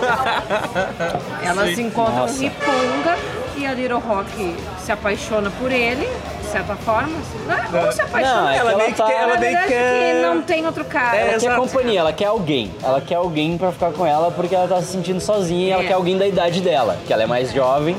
Elas 1.43 1.77
encontram 1.77 2.15
Nossa. 2.17 2.33
um 2.35 2.39
riponga 2.41 3.17
e 3.57 3.65
a 3.65 3.73
Little 3.73 3.99
Rock 3.99 4.55
se 4.83 4.91
apaixona 4.91 5.49
por 5.59 5.71
ele, 5.71 6.05
de 6.41 6.47
certa 6.47 6.75
forma. 6.75 7.17
Não, 7.47 7.79
é- 7.81 7.85
ou 7.85 7.91
se 7.91 8.01
apaixona. 8.01 8.41
Não, 8.41 8.49
é 8.49 8.57
Ela 8.57 8.71
ela 8.71 8.83
que 8.85 8.93
tá... 8.93 9.05
quer- 9.05 9.21
ela 9.21 9.37
verdade, 9.37 9.67
quer- 9.67 10.15
que 10.15 10.21
não 10.21 10.41
tem 10.41 10.65
outro 10.65 10.85
cara. 10.85 11.17
É, 11.17 11.29
Ela 11.29 11.39
quer 11.39 11.55
companhia, 11.55 11.99
ela 11.99 12.13
quer 12.13 12.25
alguém. 12.25 12.73
Ela 12.83 13.01
quer 13.01 13.15
alguém 13.15 13.57
pra 13.57 13.71
ficar 13.71 13.91
com 13.91 14.05
ela 14.05 14.31
porque 14.31 14.53
ela 14.55 14.67
tá 14.67 14.81
se 14.81 14.87
sentindo 14.91 15.19
sozinha 15.21 15.67
e 15.67 15.71
ela 15.71 15.83
É. 15.83 15.87
quer 15.87 15.93
alguém 15.93 16.17
da 16.17 16.27
idade 16.27 16.59
dela, 16.61 16.97
que 17.05 17.13
ela 17.13 17.23
é 17.23 17.27
mais 17.27 17.51
jovem. 17.53 17.95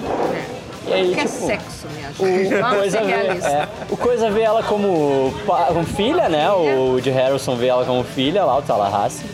E 0.87 0.93
aí, 0.93 1.15
Quer 1.15 1.27
tipo, 1.27 1.47
sexo, 1.47 1.87
minha 1.95 2.11
o 2.19 2.27
gente. 2.27 2.55
Vamos 2.55 2.77
coisa, 2.77 3.01
vê, 3.03 3.13
é, 3.13 3.69
o 3.91 3.97
coisa 3.97 4.31
vê 4.31 4.43
ela 4.43 4.63
como, 4.63 5.35
como 5.69 5.85
filha, 5.85 6.29
né? 6.29 6.51
O 6.53 7.01
de 7.01 7.11
Harrison 7.11 7.57
vê 7.57 7.67
ela 7.67 7.85
como 7.85 8.05
filha 8.05 8.45
lá, 8.45 8.59
o 8.59 8.63
Tallahassee. 8.63 9.27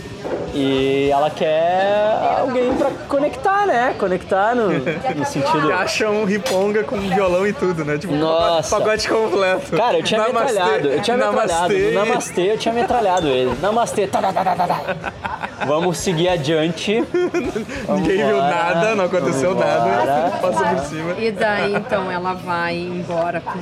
E 0.55 1.09
ela 1.11 1.31
quer 1.31 2.37
alguém 2.41 2.75
pra 2.75 2.91
conectar, 3.09 3.67
né? 3.67 3.95
Conectar 3.99 4.55
no, 4.55 4.69
no 5.17 5.25
sentido. 5.25 5.69
E 5.69 5.73
acha 5.73 6.09
um 6.11 6.25
riponga 6.25 6.85
com 6.85 6.97
violão 6.99 7.47
e 7.47 7.53
tudo, 7.55 7.85
né? 7.85 7.97
Tipo, 7.97 8.13
um 8.13 8.19
Nossa. 8.19 8.77
pacote 8.79 9.09
completo. 9.09 9.75
Cara, 9.75 9.99
eu 9.99 10.03
tinha 10.03 10.21
Namastê, 10.21 10.53
metralhado, 10.53 10.89
eu 10.89 11.03
tinha 11.03 11.17
metralhado. 11.17 11.73
namastê. 11.73 11.91
No 11.91 11.95
Namastê 11.95 12.53
eu 12.53 12.59
tinha 12.59 12.75
metralhado 12.75 13.29
ele. 13.29 13.57
Namastê, 13.63 14.07
tá, 14.07 14.21
tá, 14.21 14.33
tá, 14.33 14.45
tá, 14.45 14.55
tá, 14.55 14.67
tá. 14.67 15.49
Vamos 15.67 15.99
seguir 15.99 16.29
adiante. 16.29 17.03
Ninguém 17.89 18.17
viu 18.27 18.37
nada, 18.39 18.95
não 18.95 19.05
aconteceu 19.05 19.55
nada. 19.55 20.31
Passa 20.41 20.65
por 20.75 20.85
cima. 20.85 21.13
E 21.19 21.31
daí 21.31 21.75
então 21.75 22.11
ela 22.11 22.35
vai 22.35 22.77
embora 22.79 23.41
com, 23.41 23.59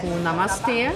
com 0.00 0.06
o 0.08 0.20
Namastê, 0.22 0.90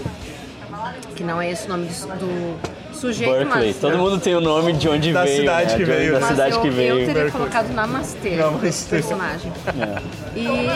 que 1.15 1.23
não 1.25 1.41
é 1.41 1.51
esse 1.51 1.67
o 1.67 1.71
nome 1.71 1.87
do, 1.87 2.17
do 2.19 2.97
sujeito, 2.97 3.33
Berkeley. 3.33 3.67
mas. 3.69 3.77
Todo 3.81 3.99
mundo 3.99 4.19
tem 4.21 4.35
o 4.35 4.41
nome 4.41 4.73
de 4.73 4.89
onde 4.89 5.13
Da 5.13 5.25
veio. 5.25 5.37
cidade 5.41 5.73
né? 5.73 5.79
que 5.79 5.85
De 5.85 5.91
onde- 5.91 5.99
veio. 6.01 6.13
Da 6.13 6.21
mas 6.21 6.29
cidade 6.29 6.55
eu, 6.55 6.61
que 6.63 6.71
veio. 6.71 6.89
eu 6.91 6.97
teria 6.99 7.13
Berkeley. 7.15 7.33
colocado 7.33 7.73
Namastê, 7.75 8.31
Namastê. 8.37 8.67
esse 8.69 8.87
personagem. 8.87 9.53
É. 9.69 10.39
E 10.39 10.69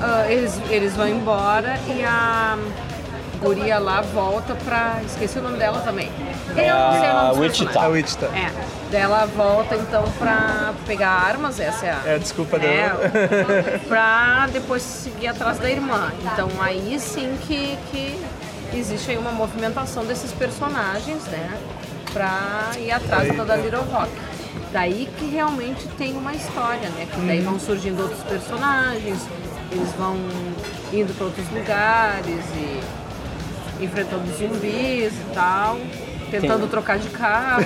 ah, 0.00 0.26
eles, 0.28 0.60
eles 0.70 0.94
vão 0.96 1.08
embora 1.08 1.78
e 1.88 2.04
a 2.04 2.58
guria 3.44 3.78
lá 3.78 4.00
volta 4.00 4.54
pra. 4.64 5.00
Esqueci 5.04 5.38
o 5.38 5.42
nome 5.42 5.58
dela 5.58 5.80
também. 5.80 6.10
É 6.56 6.70
Eu 6.70 6.74
não 6.74 6.92
sei 6.92 7.08
o 7.08 7.10
a 7.10 7.14
nome 7.14 7.28
dos 7.30 7.38
Wichita. 7.38 7.80
A. 7.80 7.86
Wichita. 7.88 8.26
É. 8.26 8.50
Daí 8.90 9.00
ela 9.02 9.26
volta 9.26 9.76
então 9.76 10.04
pra 10.18 10.72
pegar 10.86 11.10
armas, 11.10 11.58
essa 11.60 11.86
é 11.86 11.90
a. 11.90 12.00
É 12.06 12.14
a 12.14 12.18
desculpa 12.18 12.56
É, 12.56 12.60
dela. 12.60 13.00
pra 13.88 14.46
depois 14.52 14.82
seguir 14.82 15.28
atrás 15.28 15.58
da 15.58 15.70
irmã. 15.70 16.12
Então 16.32 16.48
aí 16.60 16.98
sim 16.98 17.36
que, 17.46 17.76
que 17.90 18.20
existe 18.72 19.10
aí 19.10 19.18
uma 19.18 19.32
movimentação 19.32 20.04
desses 20.04 20.32
personagens, 20.32 21.22
né? 21.24 21.50
Pra 22.12 22.70
ir 22.78 22.92
atrás 22.92 23.36
da, 23.36 23.44
da 23.44 23.56
Little 23.56 23.82
Rock. 23.92 24.10
Daí 24.72 25.08
que 25.18 25.26
realmente 25.26 25.86
tem 25.98 26.16
uma 26.16 26.32
história, 26.32 26.88
né? 26.90 27.06
Que 27.12 27.20
daí 27.22 27.40
vão 27.40 27.58
surgindo 27.58 28.02
outros 28.02 28.22
personagens, 28.22 29.20
eles 29.70 29.92
vão 29.98 30.16
indo 30.92 31.12
para 31.16 31.26
outros 31.26 31.48
lugares 31.50 32.44
e 32.56 32.80
enfrentando 33.80 34.22
zumbis 34.36 35.12
e 35.12 35.34
tal, 35.34 35.78
tentando 36.30 36.60
Tem- 36.60 36.68
trocar 36.68 36.98
de 36.98 37.08
carro. 37.08 37.64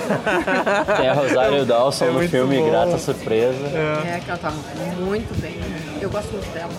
Tem 0.97 1.07
a 1.09 1.13
Rosário 1.13 1.65
Dawson 1.65 2.05
é 2.05 2.11
no 2.11 2.29
filme 2.29 2.57
bom. 2.59 2.69
Grata 2.69 2.97
Surpresa. 2.97 3.65
É, 3.67 4.19
que 4.23 4.29
ela 4.29 4.39
tá 4.39 4.51
muito 4.99 5.39
bem. 5.41 5.59
Eu 6.01 6.09
gosto 6.09 6.31
muito 6.31 6.49
dela. 6.53 6.69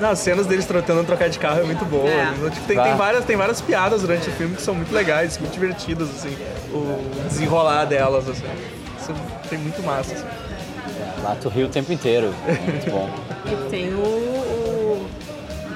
Não, 0.00 0.10
as 0.10 0.18
cenas 0.20 0.46
deles 0.46 0.64
tentando 0.66 1.04
trocar 1.04 1.28
de 1.28 1.38
carro 1.38 1.60
é 1.60 1.64
muito 1.64 1.84
boa. 1.84 2.08
É. 2.08 2.26
Tipo, 2.50 2.66
tem, 2.66 2.80
tem 2.80 2.94
várias, 2.96 3.24
tem 3.24 3.36
várias 3.36 3.60
piadas 3.60 4.02
durante 4.02 4.28
o 4.28 4.32
filme 4.32 4.54
que 4.54 4.62
são 4.62 4.74
muito 4.74 4.94
legais, 4.94 5.36
muito 5.38 5.52
divertidas, 5.52 6.08
assim. 6.10 6.36
O 6.72 6.98
desenrolar 7.28 7.84
delas, 7.86 8.28
assim. 8.28 8.44
Isso 9.00 9.12
tem 9.48 9.58
muito 9.58 9.82
massa, 9.82 10.14
assim. 10.14 10.24
Lá 11.24 11.36
tu 11.40 11.48
ri 11.48 11.64
o 11.64 11.68
tempo 11.68 11.92
inteiro. 11.92 12.32
Muito 12.46 12.90
bom. 12.90 13.08
E 13.46 13.70
tem 13.70 13.94
o 13.94 14.15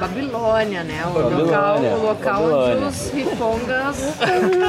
Babilônia, 0.00 0.82
né? 0.84 1.04
O 1.06 1.10
Babilônia, 1.10 1.44
local, 1.44 1.78
o 1.78 2.02
local 2.06 2.42
Babilônia. 2.42 2.76
onde 2.76 2.84
os 2.86 3.10
ripongas 3.10 3.96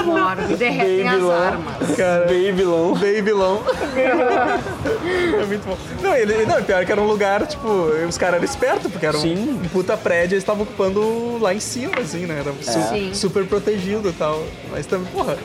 moram 0.05 0.51
e 0.51 0.55
derretem 0.57 1.07
as 1.07 1.13
Babylon. 1.15 1.31
armas. 1.31 1.95
Cara, 1.95 2.25
Babylon. 2.25 2.93
Babylon. 2.93 3.57
é 5.41 5.45
muito 5.45 5.65
bom. 5.65 5.77
Não, 6.01 6.15
ele, 6.15 6.45
não, 6.45 6.61
pior 6.63 6.85
que 6.85 6.91
era 6.91 7.01
um 7.01 7.07
lugar, 7.07 7.45
tipo, 7.47 7.67
os 7.67 8.17
caras 8.17 8.35
eram 8.35 8.45
espertos, 8.45 8.91
porque 8.91 9.05
era 9.05 9.17
um, 9.17 9.21
Sim. 9.21 9.61
puta 9.71 9.95
prédio, 9.97 10.35
eles 10.35 10.43
estavam 10.43 10.63
ocupando 10.63 11.37
lá 11.39 11.53
em 11.53 11.59
cima, 11.59 11.93
assim, 11.99 12.25
né? 12.25 12.39
Era 12.45 12.53
su- 12.61 12.89
Sim. 12.89 13.11
super 13.13 13.45
protegido 13.45 14.09
e 14.09 14.13
tal. 14.13 14.41
Mas 14.71 14.85
também, 14.85 15.07
porra, 15.11 15.37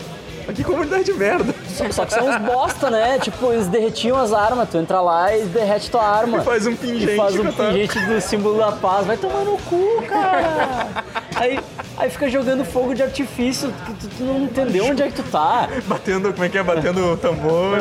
aqui 0.50 0.64
comunidade 0.64 1.04
de 1.04 1.12
merda. 1.14 1.54
Só 1.90 2.04
que 2.04 2.14
são 2.14 2.26
uns 2.28 2.38
bosta, 2.38 2.88
né? 2.90 3.18
Tipo, 3.18 3.52
eles 3.52 3.66
derretiam 3.66 4.16
as 4.18 4.32
armas. 4.32 4.68
Tu 4.70 4.78
entra 4.78 5.00
lá 5.00 5.36
e 5.36 5.42
derrete 5.44 5.90
tua 5.90 6.02
arma. 6.02 6.38
E 6.38 6.42
faz 6.42 6.66
um 6.66 6.72
E 6.72 6.76
pingente. 6.76 7.16
faz 7.16 7.36
um 7.38 7.52
pingente 7.52 7.98
do 8.06 8.20
símbolo 8.20 8.58
da 8.58 8.72
paz. 8.72 9.06
Vai 9.06 9.16
tomar 9.16 9.44
no 9.44 9.58
cu, 9.58 10.02
cara. 10.08 11.04
Aí, 11.36 11.60
aí 11.98 12.08
fica 12.08 12.30
jogando 12.30 12.64
fogo 12.64 12.94
de 12.94 13.02
artifício. 13.02 13.70
que 13.84 13.92
Tu, 13.92 14.08
tu 14.16 14.24
não 14.24 14.44
entendeu 14.44 14.86
onde 14.86 15.02
é 15.02 15.08
que 15.08 15.16
tu 15.16 15.22
tá. 15.24 15.68
Batendo, 15.86 16.32
como 16.32 16.44
é 16.46 16.48
que 16.48 16.56
é? 16.56 16.62
Batendo 16.62 17.12
o 17.12 17.16
tambor, 17.18 17.76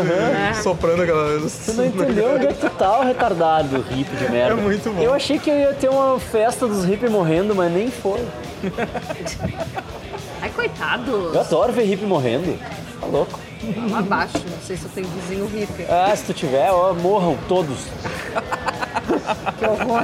e 0.52 0.62
soprando 0.62 1.04
aquelas. 1.04 1.64
Tu 1.66 1.72
não 1.72 1.86
entendeu 1.86 2.36
onde 2.36 2.48
é 2.48 2.50
que 2.54 2.60
tu 2.60 2.70
tá, 2.72 3.00
o 3.00 3.04
retardado, 3.06 3.80
hippie 3.90 4.14
de 4.18 4.30
merda. 4.30 4.60
É 4.60 4.62
muito 4.62 4.90
bom. 4.94 5.02
Eu 5.02 5.14
achei 5.14 5.40
que 5.40 5.50
eu 5.50 5.56
ia 5.58 5.74
ter 5.74 5.88
uma 5.90 6.20
festa 6.20 6.68
dos 6.68 6.84
hippies 6.84 7.10
morrendo, 7.10 7.56
mas 7.56 7.72
nem 7.72 7.90
foi. 7.90 8.20
Ai, 10.46 10.52
coitados. 10.52 11.34
Eu 11.34 11.42
adoro 11.42 11.74
ver 11.74 11.86
hippie 11.86 12.06
morrendo. 12.06 12.56
Tá 13.02 13.08
louco. 13.08 13.40
Lá 13.90 13.98
abaixo, 13.98 14.38
não 14.48 14.60
sei 14.62 14.78
se 14.78 14.86
eu 14.86 14.92
tenho 14.94 15.08
vizinho 15.08 15.48
hippie. 15.48 15.86
Ah, 15.90 16.16
se 16.16 16.24
tu 16.24 16.34
tiver, 16.34 16.70
ó, 16.72 16.94
morram 16.94 17.36
todos. 17.48 17.80
Que 19.58 19.66
horror. 19.66 20.04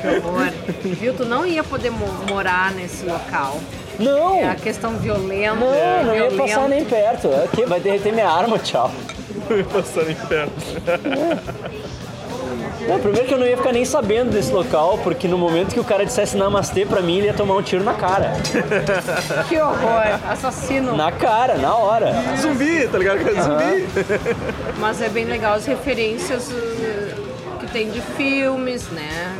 Que 0.00 0.08
horror. 0.26 0.50
Viu? 0.82 1.14
Tu 1.14 1.24
não 1.24 1.46
ia 1.46 1.62
poder 1.64 1.90
mo- 1.90 2.06
morar 2.28 2.72
nesse 2.72 3.04
local. 3.06 3.58
Não! 3.98 4.36
É 4.36 4.48
a 4.50 4.54
questão 4.54 4.96
violenta. 4.96 5.54
Não, 5.56 6.04
não 6.04 6.14
ia 6.14 6.30
passar 6.30 6.68
nem 6.68 6.84
perto. 6.84 7.28
Aqui, 7.44 7.64
vai 7.64 7.80
derreter 7.80 8.12
minha 8.12 8.28
arma, 8.28 8.58
tchau. 8.58 8.90
Passando 9.72 10.10
em 10.10 10.14
perto. 10.14 10.52
Não, 12.90 12.98
primeiro 12.98 13.28
que 13.28 13.34
eu 13.34 13.38
não 13.38 13.46
ia 13.46 13.56
ficar 13.56 13.70
nem 13.70 13.84
sabendo 13.84 14.32
desse 14.32 14.50
local, 14.50 14.98
porque 14.98 15.28
no 15.28 15.38
momento 15.38 15.72
que 15.72 15.78
o 15.78 15.84
cara 15.84 16.04
dissesse 16.04 16.36
namastê 16.36 16.84
pra 16.84 17.00
mim, 17.00 17.18
ele 17.18 17.26
ia 17.28 17.32
tomar 17.32 17.54
um 17.54 17.62
tiro 17.62 17.84
na 17.84 17.94
cara. 17.94 18.32
Que 19.48 19.58
horror. 19.60 20.18
Assassino. 20.28 20.96
Na 20.96 21.12
cara, 21.12 21.56
na 21.56 21.74
hora. 21.74 22.12
Zumbi, 22.40 22.88
tá 22.88 22.98
ligado? 22.98 23.18
Zumbi. 23.20 23.86
Mas 24.78 25.00
é 25.00 25.08
bem 25.08 25.24
legal 25.24 25.54
as 25.54 25.66
referências 25.66 26.48
uh, 26.48 27.58
que 27.60 27.66
tem 27.68 27.90
de 27.90 28.00
filmes, 28.00 28.88
né? 28.90 29.36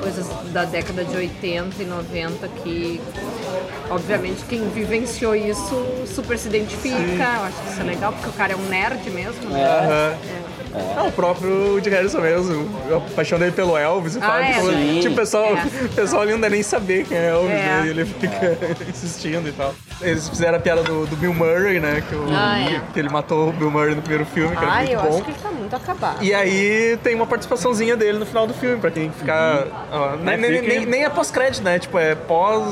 Coisas 0.00 0.26
da 0.52 0.64
década 0.64 1.04
de 1.04 1.14
80 1.14 1.82
e 1.82 1.86
90 1.86 2.48
que, 2.62 3.00
obviamente, 3.90 4.44
quem 4.48 4.66
vivenciou 4.70 5.34
isso 5.34 5.84
super 6.06 6.38
se 6.38 6.48
identifica. 6.48 6.96
Eu 6.96 7.44
acho 7.44 7.62
que 7.62 7.70
isso 7.72 7.80
é 7.80 7.84
legal, 7.84 8.12
porque 8.12 8.30
o 8.30 8.32
cara 8.32 8.54
é 8.54 8.56
um 8.56 8.68
nerd 8.68 9.10
mesmo, 9.10 9.50
né? 9.50 9.64
Aham. 9.64 10.16
Ah, 10.96 11.04
o 11.04 11.12
próprio 11.12 11.72
Woody 11.72 11.90
Harrison 11.90 12.20
mesmo. 12.20 12.68
A 12.94 13.00
paixão 13.14 13.38
dele 13.38 13.52
pelo 13.52 13.76
Elvis 13.76 14.16
e 14.16 14.18
Ah, 14.18 14.26
tal. 14.26 14.38
é, 14.38 14.52
tipo, 14.52 14.70
sim. 14.70 14.98
tipo, 15.00 15.12
o 15.14 15.16
pessoal, 15.16 15.44
É. 15.56 15.84
o 15.84 15.88
pessoal 15.94 16.22
ali 16.22 16.32
não 16.32 16.40
dá 16.40 16.48
nem 16.50 16.62
saber 16.62 17.04
quem 17.06 17.16
é 17.16 17.28
Elvis, 17.30 17.50
É. 17.50 17.54
né? 17.56 17.82
E 17.86 17.88
ele 17.88 18.04
fica 18.04 18.28
insistindo 18.88 19.48
e 19.48 19.52
tal. 19.52 19.74
Eles 20.00 20.28
fizeram 20.28 20.56
a 20.56 20.60
piada 20.60 20.82
do, 20.82 21.06
do 21.06 21.16
Bill 21.16 21.34
Murray, 21.34 21.80
né? 21.80 22.02
Que, 22.08 22.14
o- 22.14 22.26
Ah, 22.30 22.58
é. 22.60 22.80
que 22.92 22.98
ele 22.98 23.08
matou 23.08 23.48
o 23.48 23.52
Bill 23.52 23.70
Murray 23.70 23.94
no 23.94 24.02
primeiro 24.02 24.24
filme, 24.26 24.56
que 24.56 24.62
era 24.62 24.72
Ai, 24.72 24.86
muito 24.86 24.92
eu 24.98 25.02
bom. 25.02 25.08
acho 25.16 25.24
que 25.24 25.30
ele 25.30 25.38
tá 25.42 25.50
muito 25.50 25.76
acabado. 25.76 26.22
E 26.22 26.32
aí 26.34 26.98
tem 27.02 27.14
uma 27.14 27.26
participaçãozinha 27.26 27.96
dele 27.96 28.18
no 28.18 28.26
final 28.26 28.46
do 28.46 28.54
filme, 28.54 28.78
pra 28.80 28.90
quem 28.90 29.10
ficar. 29.10 29.64
ó, 29.90 30.16
nem, 30.16 30.36
nem, 30.36 30.62
nem- 30.62 30.86
nem 30.86 31.04
é 31.04 31.08
pós-crédito, 31.08 31.62
né? 31.64 31.78
Tipo, 31.78 31.98
é 31.98 32.14
pós 32.14 32.64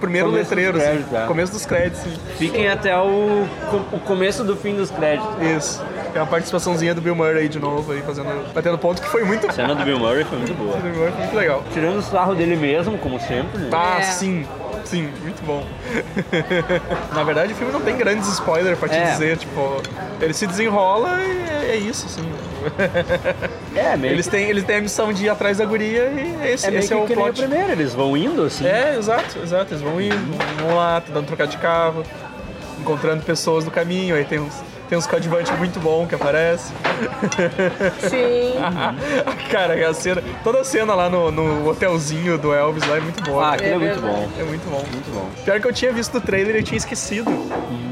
primeiro 0.00 0.28
Começo 0.28 0.48
dos 0.48 0.56
letreiro, 0.58 0.78
assim. 0.78 1.04
é. 1.16 1.26
Começo 1.26 1.52
dos 1.52 1.66
créditos, 1.66 2.00
sim. 2.02 2.18
Fiquem 2.38 2.68
até 2.68 2.96
o, 2.96 3.46
o 3.92 4.00
começo 4.00 4.42
do 4.44 4.56
fim 4.56 4.74
dos 4.76 4.90
créditos. 4.90 5.28
Isso. 5.56 5.84
É 6.14 6.18
uma 6.18 6.26
participaçãozinha 6.26 6.94
do 6.94 7.00
Bill 7.00 7.14
Murray 7.14 7.48
de 7.48 7.58
novo 7.58 7.92
aí, 7.92 8.02
fazendo. 8.02 8.52
Batendo 8.52 8.76
ponto 8.78 9.00
que 9.00 9.08
foi 9.08 9.24
muito. 9.24 9.46
A 9.48 9.52
cena 9.52 9.74
do 9.74 9.84
Bill 9.84 9.98
Murray 9.98 10.24
foi 10.24 10.38
muito 10.38 10.54
boa. 10.54 10.76
O 10.76 10.80
Bill 10.82 10.92
Murray 10.94 11.10
foi 11.12 11.20
muito 11.22 11.36
legal. 11.36 11.64
Tirando 11.72 11.98
o 11.98 12.02
sarro 12.02 12.34
dele 12.34 12.56
mesmo, 12.56 12.98
como 12.98 13.18
sempre, 13.20 13.58
né? 13.58 13.70
Ah, 13.72 13.98
É. 14.00 14.02
sim. 14.02 14.46
Sim, 14.84 15.08
muito 15.22 15.42
bom. 15.44 15.64
Na 17.14 17.22
verdade, 17.22 17.52
o 17.52 17.56
filme 17.56 17.72
não 17.72 17.80
tem 17.80 17.96
grandes 17.96 18.26
spoilers 18.28 18.78
pra 18.78 18.88
te 18.88 18.96
É. 18.96 19.12
dizer, 19.12 19.36
tipo, 19.36 19.80
ele 20.20 20.32
se 20.32 20.46
desenrola 20.46 21.20
e 21.22 21.48
é, 21.48 21.70
é 21.72 21.76
isso, 21.76 22.06
assim. 22.06 22.28
É, 23.76 23.94
meio 23.96 24.14
Eles 24.14 24.24
que, 24.26 24.32
têm, 24.32 24.48
eles 24.48 24.64
têm 24.64 24.76
a 24.76 24.80
missão 24.80 25.12
de 25.12 25.26
ir 25.26 25.28
atrás 25.28 25.58
da 25.58 25.64
guria 25.64 26.06
e 26.10 26.48
esse 26.52 26.66
é, 26.66 26.70
meio 26.70 26.80
esse 26.80 26.88
que, 26.88 26.94
é 26.94 26.96
o 26.96 27.06
que 27.06 27.14
nem 27.14 27.24
o 27.24 27.26
plot. 27.28 27.40
primeiro. 27.46 27.70
Eles 27.72 27.94
vão 27.94 28.16
indo, 28.16 28.42
assim. 28.42 28.66
É, 28.66 28.96
exato, 28.98 29.38
exato. 29.42 29.72
Eles 29.74 29.82
vão 29.82 30.00
indo, 30.00 30.16
vão 30.66 30.74
lá, 30.76 31.00
dando 31.12 31.26
trocar 31.26 31.46
de 31.46 31.58
carro, 31.58 32.02
encontrando 32.80 33.22
pessoas 33.22 33.64
no 33.64 33.70
caminho, 33.70 34.16
aí 34.16 34.24
tem 34.24 34.40
uns, 34.40 34.62
tem 34.90 34.98
uns 34.98 35.06
coadjuvantes 35.06 35.56
muito 35.56 35.78
bom 35.78 36.04
que 36.04 36.16
aparece. 36.16 36.72
Sim. 38.10 38.54
Cara, 39.48 39.88
a 39.88 39.94
cena, 39.94 40.20
toda 40.42 40.62
a 40.62 40.64
cena 40.64 40.96
lá 40.96 41.08
no, 41.08 41.30
no 41.30 41.68
hotelzinho 41.68 42.36
do 42.36 42.52
Elvis 42.52 42.84
lá 42.88 42.96
é 42.96 43.00
muito 43.00 43.22
boa. 43.22 43.46
Ah, 43.46 43.54
aquilo 43.54 43.70
é, 43.70 43.74
É 43.74 43.78
muito 43.78 44.00
bom. 44.00 44.28
É 44.36 44.42
muito 44.42 44.68
bom. 44.68 44.84
Muito 44.90 45.14
bom. 45.14 45.30
Pior 45.44 45.60
que 45.60 45.68
eu 45.68 45.72
tinha 45.72 45.92
visto 45.92 46.14
no 46.14 46.20
trailer 46.20 46.56
e 46.56 46.58
eu 46.58 46.64
tinha 46.64 46.76
esquecido. 46.76 47.30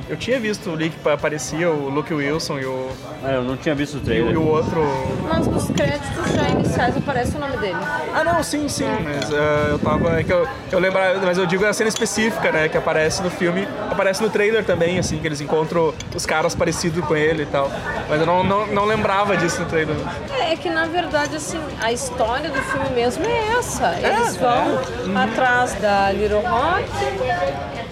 Eu 0.08 0.16
tinha 0.16 0.40
visto 0.40 0.70
ali 0.72 0.88
que 0.88 1.08
aparecia 1.08 1.70
o 1.70 1.90
Luke 1.90 2.14
Wilson 2.14 2.58
e 2.58 2.64
o, 2.64 2.88
Ah, 3.22 3.32
eu 3.32 3.42
não 3.42 3.56
tinha 3.58 3.74
visto 3.74 3.98
o 3.98 4.00
trailer. 4.00 4.32
e 4.32 4.36
o 4.38 4.46
outro. 4.46 4.82
Mas 5.28 5.46
nos 5.46 5.70
créditos 5.70 6.32
já 6.34 6.48
iniciais 6.48 6.96
aparece 6.96 7.36
o 7.36 7.38
nome 7.38 7.56
dele. 7.58 7.76
Ah, 8.14 8.24
não, 8.24 8.42
sim, 8.42 8.68
sim. 8.68 8.86
Mas 9.04 9.30
ah, 9.32 9.66
eu 9.70 9.78
tava. 9.78 10.18
É 10.18 10.24
que 10.24 10.32
eu, 10.32 10.48
eu 10.72 10.78
lembrava, 10.78 11.18
mas 11.20 11.36
eu 11.36 11.44
digo 11.44 11.66
a 11.66 11.72
cena 11.74 11.88
específica, 11.90 12.50
né? 12.50 12.68
Que 12.70 12.78
aparece 12.78 13.22
no 13.22 13.30
filme. 13.30 13.68
Aparece 13.90 14.22
no 14.22 14.30
trailer 14.30 14.64
também, 14.64 14.98
assim, 14.98 15.18
que 15.18 15.26
eles 15.26 15.42
encontram 15.42 15.92
os 16.14 16.24
caras 16.24 16.54
parecidos 16.54 17.04
com 17.04 17.14
ele 17.14 17.42
e 17.42 17.46
tal. 17.46 17.70
Mas 18.08 18.18
eu 18.18 18.26
não, 18.26 18.42
não, 18.42 18.66
não 18.68 18.84
lembrava 18.86 19.36
disso 19.36 19.60
no 19.60 19.66
trailer. 19.66 19.94
É, 20.40 20.52
é 20.52 20.56
que 20.56 20.70
na 20.70 20.86
verdade, 20.86 21.36
assim, 21.36 21.60
a 21.82 21.92
história 21.92 22.48
do 22.48 22.62
filme 22.62 22.90
mesmo 22.94 23.26
é 23.26 23.58
essa. 23.58 23.94
Eles 24.02 24.36
vão 24.36 24.78
atrás 25.22 25.74
da 25.74 26.10
Little 26.12 26.40
Rock 26.40 26.84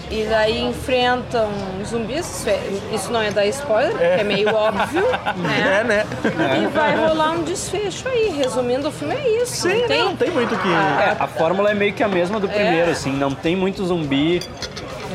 e 0.09 0.25
daí 0.29 0.61
enfrentam 0.63 1.49
zumbis. 1.85 2.25
Isso, 2.25 2.49
é- 2.49 2.61
isso 2.93 3.11
não 3.11 3.21
é 3.21 3.31
dar 3.31 3.45
spoiler, 3.47 3.91
porque 3.91 4.03
é 4.03 4.23
meio 4.23 4.53
óbvio, 4.55 5.03
É, 5.59 5.83
né? 5.83 6.05
né? 6.23 6.59
E 6.63 6.67
vai 6.67 6.95
rolar 6.95 7.31
um 7.31 7.43
desfecho 7.43 8.07
aí. 8.07 8.29
Resumindo, 8.37 8.87
o 8.87 8.91
filme 8.91 9.15
é 9.15 9.41
isso. 9.43 9.67
Sim, 9.67 9.81
não 9.81 9.87
tem? 9.87 10.03
não 10.03 10.15
tem 10.15 10.29
muito 10.31 10.55
o 10.55 10.57
que. 10.57 10.67
É, 10.67 11.15
a 11.19 11.27
fórmula 11.27 11.71
é 11.71 11.73
meio 11.73 11.93
que 11.93 12.03
a 12.03 12.07
mesma 12.07 12.39
do 12.39 12.47
primeiro, 12.47 12.89
É. 12.89 12.91
assim, 12.91 13.11
não 13.11 13.31
tem 13.31 13.55
muito 13.55 13.85
zumbi, 13.85 14.41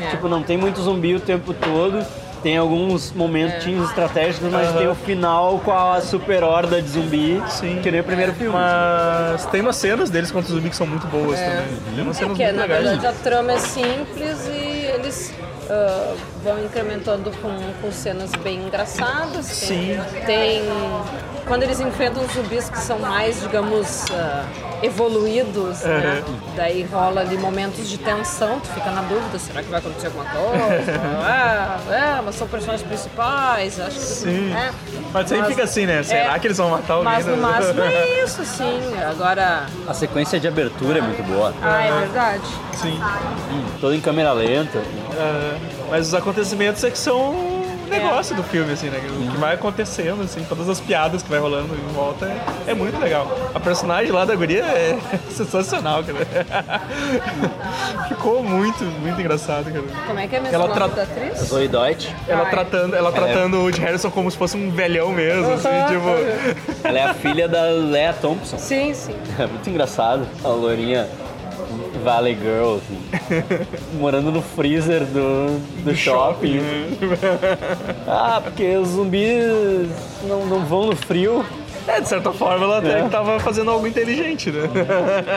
É. 0.01 0.07
tipo, 0.11 0.27
não 0.27 0.43
tem 0.43 0.57
muito 0.57 0.81
zumbi 0.81 1.15
o 1.15 1.19
tempo 1.19 1.53
todo. 1.53 2.05
Tem 2.43 2.57
alguns 2.57 3.13
momentinhos 3.13 3.87
estratégicos, 3.87 4.51
mas 4.51 4.69
tem 4.75 4.85
o 4.85 4.93
final 4.93 5.59
com 5.63 5.71
a 5.71 6.01
super 6.01 6.43
horda 6.43 6.81
de 6.81 6.89
zumbi, 6.89 7.41
Sim. 7.47 7.79
que 7.81 7.89
nem 7.89 8.01
o 8.01 8.03
primeiro 8.03 8.33
filme. 8.33 8.51
Mas 8.53 9.45
tem 9.45 9.61
umas 9.61 9.77
cenas 9.77 10.09
deles 10.09 10.29
contra 10.29 10.49
os 10.49 10.55
zumbis 10.55 10.71
que 10.71 10.75
são 10.75 10.85
muito 10.85 11.07
boas 11.07 11.39
também. 11.39 11.63
Tem 11.95 12.03
umas 12.03 12.17
É 12.17 12.19
cenas 12.19 12.37
que, 12.37 12.43
muito 12.43 12.55
na 12.57 12.61
legais. 12.63 12.83
verdade, 12.83 13.07
a 13.07 13.13
trama 13.13 13.53
é 13.53 13.57
simples 13.59 14.45
e 14.49 14.72
ah, 15.69 16.15
vão 16.43 16.63
incrementando 16.63 17.31
com, 17.41 17.55
com 17.81 17.91
cenas 17.91 18.31
bem 18.43 18.59
engraçadas. 18.65 19.47
Tem, 19.59 19.95
Sim. 19.95 19.99
tem- 20.25 20.63
Quando 21.47 21.63
eles 21.63 21.79
enfrentam 21.81 22.23
zumbis 22.33 22.69
que 22.69 22.77
são 22.79 22.99
mais, 22.99 23.41
digamos, 23.41 24.05
ah, 24.11 24.45
evoluídos, 24.81 25.81
né? 25.81 26.23
Daí 26.55 26.83
rola 26.83 27.21
ali 27.21 27.37
momentos 27.37 27.89
de 27.89 27.97
tensão, 27.97 28.59
tu 28.59 28.67
fica 28.69 28.89
na 28.91 29.01
dúvida, 29.01 29.37
será 29.39 29.61
que 29.63 29.69
vai 29.69 29.79
acontecer 29.79 30.07
alguma 30.07 30.25
coisa? 30.25 30.91
é, 31.91 31.93
é, 32.17 32.21
mas 32.23 32.35
são 32.35 32.47
personagens 32.47 32.87
principais, 32.87 33.79
acho 33.79 33.97
que... 33.97 34.05
Sim. 34.05 34.53
é. 34.53 34.71
Mas 35.13 35.29
sempre 35.29 35.45
fica 35.49 35.63
assim, 35.63 35.85
né? 35.85 36.01
Será 36.01 36.35
é, 36.35 36.39
que 36.39 36.47
eles 36.47 36.57
vão 36.57 36.71
matar 36.71 36.93
alguém? 36.93 37.13
Mas 37.13 37.25
no 37.25 37.35
né? 37.35 37.41
máximo 37.41 37.81
é 37.81 38.23
isso, 38.23 38.43
sim. 38.43 38.79
Agora... 39.07 39.67
A 39.87 39.93
sequência 39.93 40.39
de 40.39 40.47
abertura 40.47 40.97
é 40.97 41.01
muito 41.01 41.23
boa, 41.23 41.53
Ah, 41.61 41.83
é 41.83 41.99
verdade. 41.99 42.43
Sim. 42.73 42.99
toda 43.79 43.95
em 43.95 44.01
câmera 44.01 44.33
lenta. 44.33 44.79
É, 44.79 45.57
mas 45.89 46.07
os 46.07 46.13
acontecimentos 46.13 46.83
é 46.83 46.89
que 46.89 46.97
são 46.97 47.52
o 47.85 47.89
negócio 47.89 48.35
do 48.35 48.43
filme, 48.43 48.73
assim, 48.73 48.89
né? 48.89 48.99
O 49.27 49.31
que 49.31 49.37
vai 49.37 49.55
acontecendo, 49.55 50.23
assim, 50.23 50.43
todas 50.47 50.67
as 50.69 50.79
piadas 50.79 51.21
que 51.23 51.29
vai 51.29 51.39
rolando 51.39 51.73
em 51.75 51.93
volta 51.93 52.25
é, 52.67 52.71
é 52.71 52.73
muito 52.73 52.99
legal. 52.99 53.27
A 53.53 53.59
personagem 53.59 54.11
lá 54.11 54.25
da 54.25 54.35
guria 54.35 54.63
é 54.63 54.97
sensacional, 55.29 56.03
cara. 56.03 56.81
Ficou 58.09 58.43
muito, 58.43 58.83
muito 58.83 59.19
engraçado, 59.19 59.65
cara. 59.71 59.83
Como 60.07 60.19
é 60.19 60.27
que 60.27 60.35
é 60.35 60.39
mesmo 60.39 60.55
Ela 60.55 60.69
tra- 60.69 60.87
da 60.87 61.03
atriz? 61.03 61.39
Zoe 61.39 61.67
Deutsch, 61.67 62.09
Ela 62.27 62.43
Ai. 62.43 62.49
tratando, 62.49 62.95
ela 62.95 63.11
tratando 63.11 63.57
o 63.57 63.61
Woody 63.63 63.81
Harrison 63.81 64.09
como 64.11 64.29
se 64.31 64.37
fosse 64.37 64.55
um 64.57 64.69
velhão 64.71 65.11
mesmo, 65.11 65.53
assim, 65.53 65.69
tipo. 65.87 66.07
ela 66.87 66.99
é 66.99 67.03
a 67.03 67.13
filha 67.13 67.47
da 67.47 67.63
Lea 67.63 68.13
Thompson. 68.13 68.57
Sim, 68.57 68.93
sim. 68.93 69.15
É 69.39 69.45
muito 69.45 69.69
engraçado. 69.69 70.27
A 70.43 70.47
lourinha 70.47 71.07
Valley 72.03 72.35
Girl, 72.35 72.75
assim. 72.77 72.99
morando 73.99 74.31
no 74.31 74.41
freezer 74.41 75.03
do, 75.05 75.59
do 75.83 75.95
shopping. 75.95 76.61
Ah, 78.07 78.41
porque 78.43 78.75
os 78.77 78.89
zumbis 78.89 79.89
não, 80.27 80.45
não 80.45 80.65
vão 80.65 80.87
no 80.87 80.95
frio. 80.95 81.45
É, 81.87 81.99
de 81.99 82.07
certa 82.07 82.31
forma, 82.31 82.63
ela 82.65 82.77
até 82.79 82.99
É. 82.99 83.03
que 83.03 83.09
tava 83.09 83.39
fazendo 83.39 83.71
algo 83.71 83.85
inteligente, 83.85 84.51
né? 84.51 84.61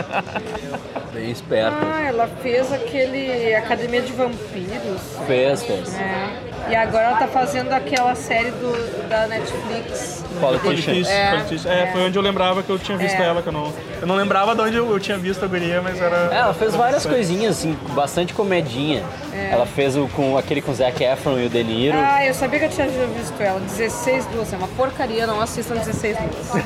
Bem 1.13 1.31
esperta. 1.31 1.77
Ah, 1.83 2.03
ela 2.03 2.29
fez 2.43 2.73
aquele 2.73 3.55
Academia 3.55 4.03
de 4.03 4.13
Vampiros. 4.13 5.01
Fez, 5.27 5.65
fez. 5.65 5.99
É. 5.99 6.31
E 6.69 6.75
agora 6.75 7.05
ela 7.07 7.17
tá 7.19 7.29
fazendo 7.29 7.73
aquela 7.73 8.15
série 8.15 8.51
do, 8.51 9.09
da 9.09 9.27
Netflix. 9.27 10.25
Politician. 10.63 11.09
É, 11.11 11.31
Politician. 11.37 11.71
É, 11.71 11.93
foi 11.93 12.07
onde 12.07 12.19
eu 12.19 12.23
lembrava 12.23 12.63
que 12.63 12.69
eu 12.71 12.79
tinha 12.79 12.99
visto 12.99 13.21
É. 13.21 13.25
ela, 13.27 13.41
que 13.41 13.49
eu 13.49 13.53
não. 13.53 13.73
Eu 14.01 14.07
não 14.07 14.17
lembrava 14.17 14.55
de 14.55 14.61
onde 14.61 14.77
eu, 14.77 14.91
eu 14.91 14.99
tinha 15.01 15.17
visto 15.17 15.45
a 15.45 15.49
guria, 15.49 15.81
mas 15.81 16.01
era. 16.01 16.29
É, 16.33 16.39
ela 16.39 16.53
fez 16.55 16.75
várias 16.75 17.07
coisinhas, 17.07 17.59
assim, 17.59 17.79
bastante 17.95 18.35
comedinha. 18.35 19.03
Ela 19.51 19.65
fez 19.67 19.97
o, 19.97 20.09
com 20.09 20.37
aquele 20.37 20.61
com 20.61 20.73
o 20.73 20.75
Zac 20.75 21.03
Efron 21.03 21.39
e 21.39 21.47
o 21.47 21.49
De 21.49 21.63
Niro. 21.63 21.97
Ah, 21.99 22.25
eu 22.27 22.35
sabia 22.35 22.59
que 22.59 22.65
eu 22.67 22.71
tinha 22.71 22.87
visto 22.89 23.41
ela. 23.41 23.61
16 23.61 24.27
Luas. 24.35 24.53
É 24.53 24.57
uma 24.57 24.69
porcaria, 24.69 25.27
não 25.27 25.41
assistam 25.41 25.75
16 25.77 26.17
Luas. 26.19 26.65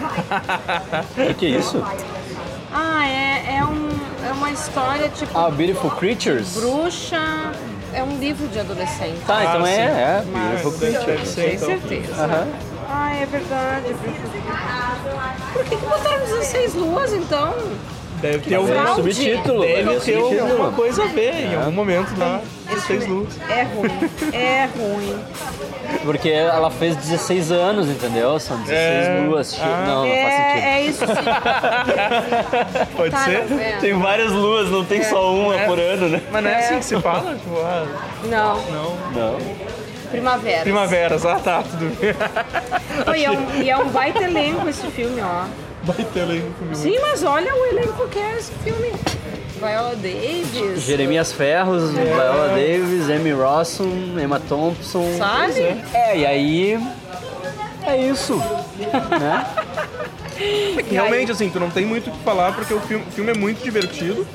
O 1.31 1.35
que 1.35 1.47
é 1.47 1.49
isso? 1.51 1.85
ah, 2.73 3.07
é, 3.09 3.57
é, 3.59 3.65
um, 3.65 3.89
é 4.29 4.33
uma 4.33 4.51
história 4.51 5.09
tipo 5.11 5.37
Ah, 5.39 5.51
Beautiful 5.51 5.91
Creatures? 5.93 6.55
bruxa. 6.55 7.21
É 7.95 8.03
um 8.03 8.19
livro 8.19 8.47
de 8.49 8.59
adolescente. 8.61 9.21
Tá, 9.27 9.43
então 9.45 9.65
Ah, 9.65 9.69
é, 9.71 9.75
sim. 9.75 9.81
é, 9.81 10.25
Mas- 10.33 10.49
Beautiful 10.63 10.73
Deve 10.73 10.93
Creatures. 11.05 11.29
ser, 11.29 11.43
Tem 11.43 11.55
então. 11.55 11.69
certeza. 11.69 12.23
Aham. 12.25 12.49
Ah, 12.89 13.15
é 13.15 13.27
verdade. 13.27 13.95
Por 15.53 15.65
que, 15.65 15.77
que 15.77 15.85
botaram 15.87 16.25
16 16.27 16.75
luas, 16.75 17.13
então? 17.13 17.55
Deve 18.21 18.39
ter 18.41 18.55
algum. 18.57 18.69
fraude. 18.73 18.95
subtítulo. 19.15 19.61
Deve 19.63 20.01
ter 20.01 20.41
alguma 20.41 20.73
coisa 20.73 21.05
a 21.05 21.07
ver 21.07 21.35
em 21.47 21.55
algum 21.55 21.73
momento 21.73 22.19
lá. 22.19 22.41
Esse 22.71 22.87
Seis 22.87 23.05
filme 23.05 23.25
luzes. 23.25 23.41
É 23.49 23.63
ruim. 23.63 24.35
É 24.35 24.69
ruim. 24.77 25.25
Porque 26.05 26.29
ela 26.31 26.71
fez 26.71 26.97
16 26.97 27.51
anos, 27.53 27.89
entendeu? 27.89 28.39
São 28.41 28.57
16 28.63 29.07
É. 29.07 29.21
luas. 29.27 29.55
che- 29.55 29.61
Ah. 29.63 29.85
Não, 29.87 30.07
não 30.07 30.15
faz 30.15 30.35
sentido. 30.35 30.65
É, 30.65 30.71
é 30.71 30.83
isso 30.83 31.07
sim. 31.07 31.15
Pode 32.97 33.11
Tá, 33.11 33.25
ser? 33.25 33.45
é. 33.61 33.79
Tem 33.81 33.93
várias 33.99 34.33
luas, 34.33 34.71
não 34.71 34.85
tem 34.85 35.03
só 35.03 35.33
uma 35.35 35.55
É. 35.61 35.67
por 35.67 35.79
ano, 35.79 36.09
né? 36.09 36.23
Mas 36.31 36.45
não 36.45 36.51
é 36.51 36.55
assim 36.57 36.79
que 36.79 36.85
se 36.85 37.01
fala? 37.01 37.35
Tipo, 37.35 37.59
ah, 37.61 37.87
Não, 38.25 38.57
não. 38.71 38.97
Não. 39.13 39.39
primavera. 40.11 40.63
Primaveras, 40.63 41.25
ah 41.27 41.39
tá, 41.39 41.63
tudo 41.63 41.97
bem. 42.01 42.15
E 43.17 43.25
é, 43.25 43.31
um, 43.31 43.63
e 43.63 43.71
é 43.71 43.77
um 43.77 43.89
baita 43.89 44.23
elenco 44.23 44.69
esse 44.69 44.87
filme, 44.89 45.21
ó. 45.23 45.45
Vai 45.83 46.05
ter 46.05 46.21
ali 46.23 46.41
no 46.41 46.55
filme. 46.55 46.77
Sim, 46.77 46.99
mas 47.01 47.23
olha 47.23 47.55
o 47.55 47.67
elenco 47.67 48.07
que 48.09 48.19
é 48.19 48.37
esse 48.37 48.53
filme. 48.65 48.93
Viola 49.61 49.95
Davis. 49.97 50.83
Jeremias 50.85 51.33
Ferros, 51.33 51.91
Viola 51.91 52.49
Davis, 52.49 53.11
Amy 53.11 53.33
Rossum, 53.33 54.19
Emma 54.19 54.41
Thompson. 54.41 55.05
Sabe? 55.19 55.61
É, 55.95 56.17
e 56.19 56.27
aí. 56.27 56.81
É 57.87 57.97
isso. 57.97 58.37
né? 59.21 59.47
Realmente, 60.91 61.31
assim, 61.33 61.51
tu 61.51 61.61
não 61.61 61.71
tem 61.71 61.85
muito 61.85 62.09
o 62.09 62.13
que 62.13 62.19
falar 62.25 62.53
porque 62.53 62.73
o 62.73 62.81
filme, 62.81 63.05
o 63.07 63.13
filme 63.13 63.31
é 63.31 63.35
muito 63.35 63.63
divertido, 63.63 64.27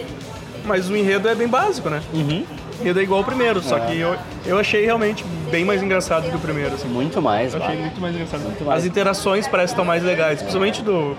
mas 0.64 0.90
o 0.90 0.96
enredo 0.96 1.28
é 1.28 1.34
bem 1.36 1.48
básico, 1.48 1.90
né? 1.90 2.02
Uhum. 2.14 2.46
O 2.78 2.82
enredo 2.82 3.00
é 3.00 3.04
igual 3.04 3.20
ao 3.20 3.26
primeiro, 3.26 3.62
só 3.64 3.78
É. 3.78 3.82
que 3.82 4.00
eu, 4.00 4.16
eu 4.46 4.60
achei 4.60 4.86
realmente 4.86 5.24
bem 5.50 5.66
mais 5.66 5.82
engraçado 5.82 6.30
que 6.30 6.36
o 6.36 6.40
primeiro, 6.40 6.76
assim. 6.76 6.88
Muito 6.88 7.22
mais, 7.22 7.54
Eu 7.56 7.64
achei 7.64 7.76
muito 7.78 8.00
mais 8.00 8.14
engraçado. 8.14 8.42
mais. 8.66 8.80
As 8.82 8.86
interações 8.86 9.48
parecem 9.48 9.74
estar 9.74 9.84
mais 9.84 10.04
legais, 10.04 10.40
principalmente 10.40 10.82
do, 10.84 11.18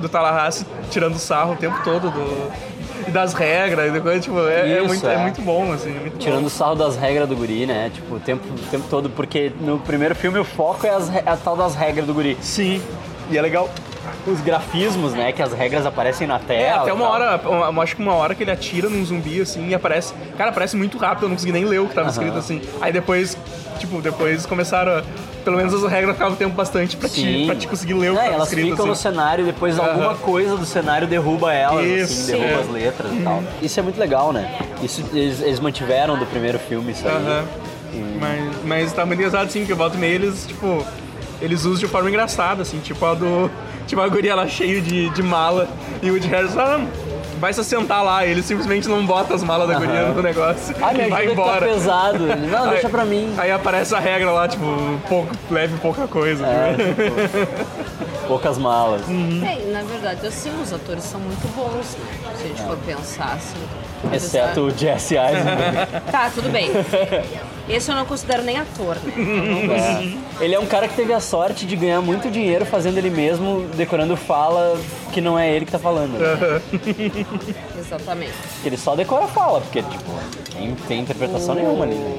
do 0.00 0.08
Tallahassee 0.08 0.64
tirando 0.90 1.18
sarro 1.18 1.52
o 1.52 1.56
tempo 1.56 1.78
todo 1.84 2.10
do, 2.10 2.52
e 3.06 3.10
das 3.10 3.32
regras 3.34 3.88
e 3.88 3.90
depois, 3.90 4.22
tipo, 4.24 4.38
é, 4.48 4.70
é 4.70 4.78
Isso, 4.78 4.86
muito, 4.88 5.06
é. 5.06 5.14
é. 5.14 5.18
muito 5.18 5.42
bom, 5.42 5.72
assim, 5.72 5.90
é 5.96 6.00
muito 6.00 6.18
Tirando 6.18 6.46
o 6.46 6.50
sarro 6.50 6.74
das 6.74 6.96
regras 6.96 7.28
do 7.28 7.36
guri, 7.36 7.66
né? 7.66 7.90
Tipo, 7.92 8.16
o 8.16 8.20
tempo, 8.20 8.42
o 8.48 8.70
tempo 8.70 8.84
todo, 8.88 9.10
porque 9.10 9.52
no 9.60 9.78
primeiro 9.78 10.14
filme 10.14 10.38
o 10.38 10.44
foco 10.44 10.86
é, 10.86 10.90
as 10.90 11.08
re- 11.08 11.22
a 11.26 11.36
tal 11.36 11.56
das 11.56 11.74
regras 11.74 12.06
do 12.06 12.14
guri. 12.14 12.36
Sim, 12.40 12.82
e 13.30 13.36
é 13.38 13.42
legal. 13.42 13.68
Os 14.26 14.40
grafismos, 14.40 15.12
né? 15.12 15.32
Que 15.32 15.42
as 15.42 15.52
regras 15.52 15.84
aparecem 15.86 16.26
na 16.26 16.38
tela. 16.38 16.60
É, 16.60 16.70
até 16.70 16.92
uma 16.92 17.08
hora, 17.08 17.40
eu 17.44 17.80
acho 17.80 17.96
que 17.96 18.02
uma 18.02 18.14
hora 18.14 18.34
que 18.34 18.42
ele 18.42 18.50
atira 18.50 18.88
num 18.88 19.04
zumbi, 19.04 19.40
assim, 19.40 19.68
e 19.68 19.74
aparece... 19.74 20.12
Cara, 20.36 20.50
aparece 20.50 20.76
muito 20.76 20.98
rápido, 20.98 21.24
eu 21.24 21.28
não 21.28 21.36
consegui 21.36 21.52
nem 21.52 21.64
ler 21.64 21.80
o 21.80 21.86
que 21.88 21.94
tava 21.94 22.08
escrito, 22.10 22.36
assim. 22.38 22.60
Aí 22.80 22.92
depois, 22.92 23.36
tipo, 23.78 24.00
depois 24.00 24.46
começaram... 24.46 24.98
a- 24.98 25.02
Pelo 25.44 25.56
menos 25.56 25.74
as 25.74 25.90
regras 25.90 26.14
ficavam 26.14 26.36
tempo 26.36 26.54
bastante 26.54 26.96
pra, 26.96 27.08
ti, 27.08 27.20
Sim. 27.20 27.46
pra 27.46 27.56
ti 27.56 27.66
conseguir 27.66 27.94
ler 27.94 28.12
o 28.12 28.14
que 28.14 28.20
É, 28.20 28.22
tava 28.24 28.34
elas 28.36 28.48
escrito, 28.48 28.70
ficam 28.70 28.86
no 28.86 28.92
assim. 28.92 29.02
cenário 29.02 29.42
e 29.42 29.46
depois 29.46 29.76
Aham. 29.76 29.88
alguma 29.88 30.14
coisa 30.14 30.56
do 30.56 30.64
cenário 30.64 31.08
derruba 31.08 31.52
elas, 31.52 31.84
Isso, 31.84 32.12
assim, 32.12 32.26
derruba 32.32 32.48
é. 32.52 32.60
as 32.60 32.68
letras 32.70 33.12
e 33.12 33.16
tal. 33.22 33.42
Isso 33.60 33.80
é 33.80 33.82
muito 33.82 33.98
legal, 33.98 34.32
né? 34.32 34.54
Isso 34.80 35.02
eles, 35.12 35.40
eles 35.40 35.58
mantiveram 35.58 36.16
do 36.16 36.24
primeiro 36.26 36.60
filme, 36.60 36.92
isso 36.92 37.06
aí. 37.08 37.14
Aham. 37.16 37.44
Mas, 38.20 38.40
mas 38.64 38.92
tá 38.92 39.04
muito 39.04 39.18
engraçado, 39.18 39.46
assim, 39.48 39.60
porque 39.60 39.74
volta 39.74 39.96
e 39.96 39.98
meia 40.00 40.14
eles, 40.14 40.46
tipo, 40.46 40.86
eles 41.40 41.64
usam 41.64 41.80
de 41.80 41.88
forma 41.88 42.08
engraçada, 42.08 42.62
assim, 42.62 42.78
tipo 42.78 43.04
a 43.04 43.12
do. 43.14 43.50
Tipo 43.86 44.00
a 44.00 44.08
guria 44.08 44.34
lá 44.34 44.46
cheio 44.46 44.80
de, 44.80 45.10
de 45.10 45.22
mala 45.22 45.68
e 46.02 46.10
o 46.10 46.18
de 46.18 46.28
Harrison 46.28 46.56
"Não, 46.56 46.88
vai 47.38 47.52
se 47.52 47.62
sentar 47.64 48.02
lá, 48.04 48.24
ele 48.24 48.42
simplesmente 48.42 48.88
não 48.88 49.04
bota 49.04 49.34
as 49.34 49.42
malas 49.42 49.68
da 49.68 49.74
guria 49.78 50.02
no 50.08 50.22
negócio 50.22 50.74
Ah, 50.80 50.92
e 50.94 51.08
vai 51.10 51.26
tá 51.26 51.32
embora. 51.32 51.66
pesado. 51.66 52.26
Não, 52.26 52.68
deixa 52.70 52.88
pra 52.88 53.04
mim. 53.04 53.34
Aí 53.36 53.50
aparece 53.50 53.94
a 53.94 53.98
regra 53.98 54.30
lá, 54.30 54.46
tipo, 54.48 54.64
pouco, 55.08 55.30
leve 55.50 55.76
pouca 55.78 56.06
coisa. 56.06 56.46
É, 56.46 56.74
tipo. 56.74 58.01
poucas 58.26 58.58
malas. 58.58 59.02
É, 59.08 59.60
e 59.68 59.70
na 59.72 59.82
verdade, 59.82 60.26
assim, 60.26 60.50
os 60.62 60.72
atores 60.72 61.04
são 61.04 61.20
muito 61.20 61.46
bons, 61.54 61.96
né? 61.96 62.34
Se 62.36 62.44
a 62.44 62.48
gente 62.48 62.62
for 62.62 62.76
pensar 62.78 63.34
assim. 63.34 64.14
Exceto 64.14 64.62
o 64.62 64.70
Jesse 64.70 65.16
Eisenberg. 65.16 66.02
Tá, 66.10 66.30
tudo 66.34 66.48
bem. 66.50 66.70
Esse 67.68 67.90
eu 67.90 67.94
não 67.94 68.04
considero 68.04 68.42
nem 68.42 68.58
ator, 68.58 68.96
né? 68.96 69.12
Consigo. 69.12 70.18
Ele 70.42 70.54
é 70.54 70.58
um 70.58 70.66
cara 70.66 70.88
que 70.88 70.94
teve 70.94 71.12
a 71.12 71.20
sorte 71.20 71.64
de 71.64 71.76
ganhar 71.76 72.00
muito 72.00 72.28
dinheiro 72.30 72.64
fazendo 72.66 72.98
ele 72.98 73.10
mesmo, 73.10 73.64
decorando 73.76 74.16
fala 74.16 74.76
que 75.12 75.20
não 75.20 75.38
é 75.38 75.48
ele 75.54 75.64
que 75.64 75.70
tá 75.70 75.78
falando. 75.78 76.18
né? 76.18 76.60
Exatamente. 77.78 78.32
Ele 78.64 78.76
só 78.76 78.96
decora 78.96 79.26
a 79.26 79.28
fala, 79.28 79.60
porque, 79.60 79.82
tipo, 79.82 80.10
nem 80.56 80.74
tem 80.74 81.00
interpretação 81.00 81.54
nenhuma 81.54 81.84
ali, 81.84 81.94
né? 81.94 82.18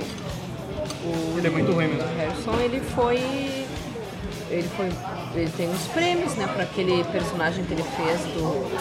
Ele 1.37 1.47
é 1.47 1.49
muito 1.49 1.71
ruim 1.73 1.87
mesmo. 1.87 2.03
O 2.03 2.15
Harrison, 2.15 2.53
ele 2.63 2.79
foi. 2.95 3.65
Ele 4.49 4.69
foi. 4.77 4.89
Ele 5.35 5.51
tem 5.57 5.67
uns 5.69 5.87
prêmios, 5.87 6.35
né, 6.35 6.47
pra 6.53 6.63
aquele 6.63 7.03
personagem 7.05 7.63
que 7.65 7.73
ele 7.73 7.83
fez 7.83 8.19
do. 8.33 8.71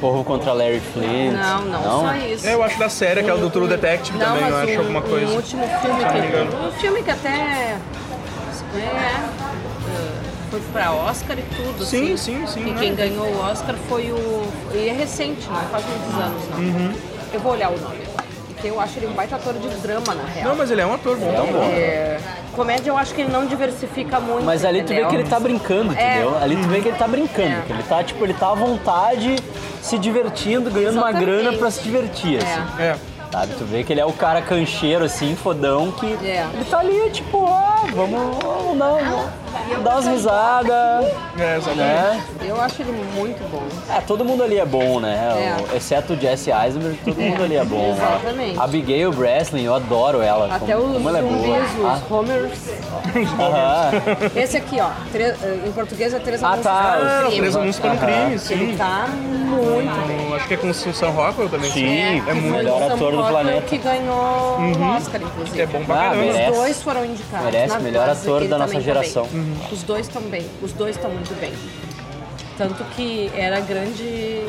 Povo 0.00 0.22
contra 0.22 0.52
Larry 0.52 0.80
Flint. 0.92 1.32
Não, 1.32 1.64
não, 1.64 1.82
só 1.82 2.14
isso. 2.14 2.46
É, 2.46 2.54
eu 2.54 2.62
acho 2.62 2.78
da 2.78 2.88
série, 2.88 3.20
aquela 3.20 3.38
do 3.40 3.50
True 3.50 3.66
Detective 3.66 4.16
Não, 4.16 4.26
também, 4.26 4.42
mas 4.42 4.52
eu 4.52 4.58
acho 4.58 4.72
um, 4.72 4.78
alguma 4.78 5.02
coisa. 5.02 5.26
um 5.26 5.34
último 5.34 5.66
filme 5.80 6.02
não 6.04 6.10
que. 6.10 6.66
Um 6.68 6.72
filme 6.80 7.02
que 7.02 7.10
até. 7.10 7.28
É, 7.28 8.78
é, 8.78 9.28
foi 10.50 10.60
pra 10.72 10.92
Oscar 10.92 11.36
e 11.38 11.42
tudo. 11.42 11.84
Sim, 11.84 12.14
assim. 12.14 12.46
sim, 12.46 12.46
sim, 12.46 12.60
E 12.68 12.70
né? 12.70 12.76
quem 12.78 12.94
ganhou 12.94 13.26
o 13.26 13.38
Oscar 13.40 13.74
foi 13.88 14.12
o. 14.12 14.46
E 14.72 14.88
é 14.88 14.92
recente, 14.92 15.48
não 15.48 15.60
faz 15.62 15.84
muitos 15.84 16.14
anos, 16.14 16.48
não. 16.50 16.58
Uhum. 16.58 16.94
Eu 17.32 17.40
vou 17.40 17.52
olhar 17.52 17.70
o 17.70 17.78
nome. 17.78 17.98
Porque 18.46 18.68
eu 18.68 18.80
acho 18.80 18.98
ele 18.98 19.06
um 19.06 19.12
baita 19.12 19.36
ator 19.36 19.54
de 19.54 19.68
drama, 19.80 20.14
na 20.14 20.24
real. 20.24 20.48
Não, 20.48 20.56
mas 20.56 20.70
ele 20.70 20.80
é 20.80 20.86
um 20.86 20.94
ator 20.94 21.16
bom. 21.16 21.30
É, 21.72 22.18
comédia 22.58 22.90
eu 22.90 22.98
acho 22.98 23.14
que 23.14 23.20
ele 23.20 23.30
não 23.32 23.46
diversifica 23.46 24.18
muito. 24.18 24.44
Mas 24.44 24.64
ali 24.64 24.82
tu 24.82 24.88
vê 24.88 24.94
entendeu? 24.94 25.08
que 25.10 25.16
ele 25.16 25.24
tá 25.28 25.38
brincando, 25.38 25.94
É. 25.96 26.10
entendeu? 26.10 26.36
Ali 26.42 26.56
tu 26.56 26.68
vê 26.68 26.80
que 26.80 26.88
ele 26.88 26.96
tá 26.98 27.06
brincando, 27.06 27.48
É. 27.48 27.62
que 27.66 27.72
ele 27.72 27.82
tá, 27.84 28.02
tipo, 28.02 28.24
ele 28.24 28.34
tá 28.34 28.50
à 28.50 28.54
vontade, 28.54 29.36
se 29.80 29.96
divertindo, 29.96 30.68
ganhando 30.70 30.96
uma 30.98 31.10
Exatamente. 31.10 31.24
grana 31.42 31.56
pra 31.56 31.70
se 31.70 31.80
divertir, 31.82 32.38
assim. 32.42 32.82
É. 32.82 32.96
Sabe? 33.30 33.52
Tu 33.58 33.64
vê 33.64 33.84
que 33.84 33.92
ele 33.92 34.00
é 34.00 34.06
o 34.06 34.12
cara 34.12 34.40
cancheiro, 34.42 35.04
assim, 35.04 35.36
fodão, 35.36 35.92
que 35.92 36.06
É. 36.26 36.46
ele 36.54 36.64
tá 36.64 36.78
ali, 36.80 37.10
tipo, 37.10 37.46
ah, 37.46 37.77
vamos, 37.94 38.36
vamos 38.42 38.78
dar, 38.78 38.88
vamos 39.68 39.84
dar 39.84 39.90
umas 39.94 40.06
risadas, 40.06 41.06
É, 41.38 41.56
exatamente. 41.56 41.76
né? 41.78 42.22
Eu 42.46 42.60
acho 42.60 42.82
ele 42.82 42.92
muito 43.14 43.50
bom. 43.50 43.62
É, 43.94 44.00
todo 44.00 44.24
mundo 44.24 44.42
ali 44.42 44.58
é 44.58 44.64
bom, 44.64 45.00
né? 45.00 45.56
É. 45.58 45.62
O- 45.72 45.76
exceto 45.76 46.12
o 46.14 46.16
Jesse 46.16 46.50
Eisenberg, 46.50 46.98
todo 47.04 47.16
mundo 47.20 47.42
ali 47.44 47.56
é 47.56 47.64
bom. 47.64 47.92
Exatamente. 47.96 48.58
A 48.58 48.64
Abigail 48.64 49.12
Breslin, 49.12 49.62
eu 49.64 49.74
adoro 49.74 50.20
ela. 50.22 50.54
Até 50.54 50.74
como, 50.74 50.86
os 50.88 50.92
como 50.94 51.08
ela 51.08 51.18
é 51.18 51.22
boa. 51.22 51.58
os 51.58 51.84
Ah, 51.84 52.00
Homers. 52.14 52.58
Esse 54.36 54.56
aqui, 54.56 54.80
ó, 54.80 54.88
tre- 55.12 55.34
em 55.66 55.72
português 55.72 56.12
é 56.14 56.18
Três 56.18 56.42
Ah, 56.42 56.48
Anúncios 56.48 56.64
tá, 56.66 56.72
para 56.92 57.00
um 57.00 57.06
Ah, 57.06 57.20
Crime. 57.26 57.38
Três 57.38 57.56
Anúncios 57.56 57.78
para 57.78 57.92
um 57.92 57.96
crime, 57.96 58.38
sim. 58.38 58.54
Ele 58.54 58.76
tá 58.76 59.06
muito 59.08 60.06
bem. 60.06 60.28
Eu 60.28 60.36
acho 60.36 60.46
que 60.48 60.54
é 60.54 60.56
com 60.56 60.68
o 60.68 60.74
Sam 60.74 61.10
Rockwell 61.10 61.48
também. 61.48 61.70
Sim, 61.70 62.18
é 62.18 62.20
que 62.20 62.32
muito 62.34 62.56
melhor 62.56 62.82
ator 62.82 63.12
do 63.16 63.24
planeta. 63.24 63.62
que 63.62 63.78
ganhou 63.78 64.14
o 64.60 64.96
Oscar, 64.96 65.20
inclusive. 65.22 65.60
É 65.62 65.66
bom 65.66 65.84
pra 65.84 65.94
Ah, 65.94 65.98
caramba. 66.10 66.50
Os 66.50 66.56
dois 66.56 66.82
foram 66.82 67.04
indicados. 67.04 67.44
Merece 67.46 67.67
merece, 67.68 67.84
Na- 67.84 67.90
melhor 67.90 68.08
ator 68.10 68.48
da 68.48 68.58
nossa 68.58 68.72
também 68.72 68.86
tá 68.86 68.94
geração. 68.94 69.28
Os 69.72 69.82
dois 69.82 70.06
estão 70.06 70.22
bem, 70.22 70.46
os 70.62 70.72
dois 70.72 70.96
estão 70.96 71.10
muito 71.10 71.38
bem. 71.40 71.52
Tanto 72.56 72.82
que 72.96 73.30
era 73.36 73.60
grande. 73.60 74.42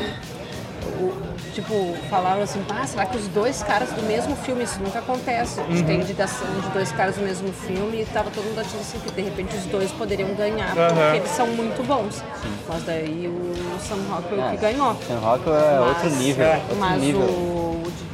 o- 0.99 1.13
tipo, 1.53 1.95
falaram 2.09 2.41
assim, 2.41 2.61
ah, 2.69 2.85
será 2.87 3.05
que 3.05 3.17
os 3.17 3.27
dois 3.27 3.61
caras 3.63 3.89
do 3.91 4.01
mesmo 4.03 4.35
filme, 4.37 4.63
isso 4.63 4.79
nunca 4.81 4.99
acontece. 4.99 5.59
Uhum. 5.61 5.83
Tem 5.83 5.99
indicação 6.01 6.47
de 6.61 6.67
dois 6.69 6.91
caras 6.91 7.15
do 7.15 7.21
mesmo 7.21 7.51
filme 7.53 8.01
e 8.01 8.05
tava 8.05 8.29
todo 8.31 8.43
mundo 8.45 8.59
achando 8.59 8.79
assim 8.81 8.97
que 8.99 9.11
de 9.11 9.21
repente 9.21 9.55
os 9.55 9.65
dois 9.65 9.91
poderiam 9.91 10.33
ganhar, 10.35 10.75
Aham. 10.77 10.87
porque 10.95 11.17
eles 11.17 11.29
são 11.31 11.47
muito 11.47 11.85
bons. 11.85 12.23
Mas 12.67 12.83
daí 12.83 13.27
o 13.27 13.79
Sam 13.79 13.97
Rockwell 14.09 14.41
que 14.51 14.57
Ah, 14.57 14.59
ganhou. 14.71 14.95
Sam 15.07 15.19
Rockwell 15.19 15.55
é 15.59 15.79
Mas- 15.79 15.87
outro 15.89 16.09
nível, 16.17 16.45
é, 16.45 16.53
outro 16.55 16.75
mas 16.77 17.01
nível. 17.01 17.21
o 17.21 17.68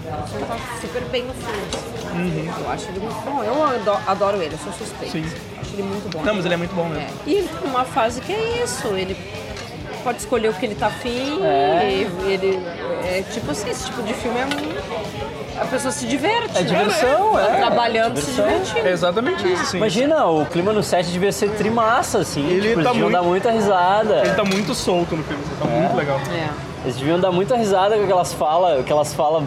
o 0.06 0.28
Jim 0.28 0.46
tá 0.46 0.58
super 0.82 1.02
bem 1.06 1.24
no 1.24 1.34
filme. 1.34 1.62
Uhum. 2.14 2.54
Eu 2.64 2.72
acho 2.72 2.88
ele 2.90 3.00
muito 3.00 3.22
bom. 3.26 3.44
Eu 3.44 3.64
adoro, 3.64 4.00
adoro 4.08 4.42
ele, 4.42 4.54
eu 4.56 4.60
sou 4.60 4.74
suspeito. 4.74 5.12
Sim. 5.12 5.26
Acho 5.60 5.74
ele 5.74 5.84
muito 5.84 6.10
bom. 6.10 6.24
Não, 6.24 6.36
mas 6.36 6.46
ele 6.46 6.54
é 6.54 6.58
muito 6.58 6.76
bom 6.76 6.86
mesmo. 6.86 7.02
É. 7.04 7.10
E 7.26 7.34
ele 7.36 7.48
tá 7.48 7.60
numa 7.66 7.84
fase 7.86 8.22
que 8.22 8.32
é 8.34 8.64
isso, 8.64 8.88
ele 8.90 9.18
pode 10.04 10.20
escolher 10.20 10.50
o 10.50 10.54
que 10.54 10.66
ele 10.66 10.76
tá 10.76 10.88
afim, 10.88 11.44
É. 11.44 11.90
e 12.26 12.32
ele 12.32 12.60
é 13.04 13.24
tipo 13.32 13.50
assim, 13.52 13.70
esse 13.70 13.86
tipo 13.86 14.04
de 14.04 14.14
filme 14.14 14.40
é 14.40 14.46
um, 14.46 15.62
a 15.62 15.66
pessoa 15.66 15.92
se 15.92 16.06
diverte. 16.06 16.58
É 16.58 16.62
né? 16.62 16.68
diversão, 16.68 17.32
Tá 17.34 17.42
é. 17.42 17.58
Trabalhando, 17.58 18.18
se 18.20 18.32
Diversão. 18.32 18.46
divertindo. 18.60 18.88
É 18.88 18.92
exatamente 18.92 19.52
isso, 19.52 19.64
assim. 19.64 19.78
Imagina, 19.78 20.26
o 20.28 20.46
clima 20.46 20.72
no 20.72 20.84
set 20.84 21.08
devia 21.08 21.32
ser 21.32 21.50
trimassa, 21.52 22.20
assim. 22.20 22.46
Ele 22.48 22.70
tipo, 22.70 22.76
tá 22.76 22.80
eles 22.82 22.86
deviam 22.92 22.96
muito- 23.10 23.12
dar 23.14 23.24
muita 23.24 23.52
risada. 23.52 24.20
Ele 24.26 24.36
tá 24.36 24.44
muito 24.44 24.76
solto 24.76 25.16
no 25.16 25.24
filme, 25.24 25.44
tá 25.60 25.66
muito 25.66 25.96
legal. 25.96 26.20
É. 26.32 26.50
Eles 26.84 26.98
deviam 26.98 27.20
dar 27.20 27.32
muita 27.32 27.56
risada 27.56 27.98
com 27.98 28.04
aquelas 28.04 28.32
falas, 28.34 28.80
aquelas 28.80 29.14
falas, 29.14 29.44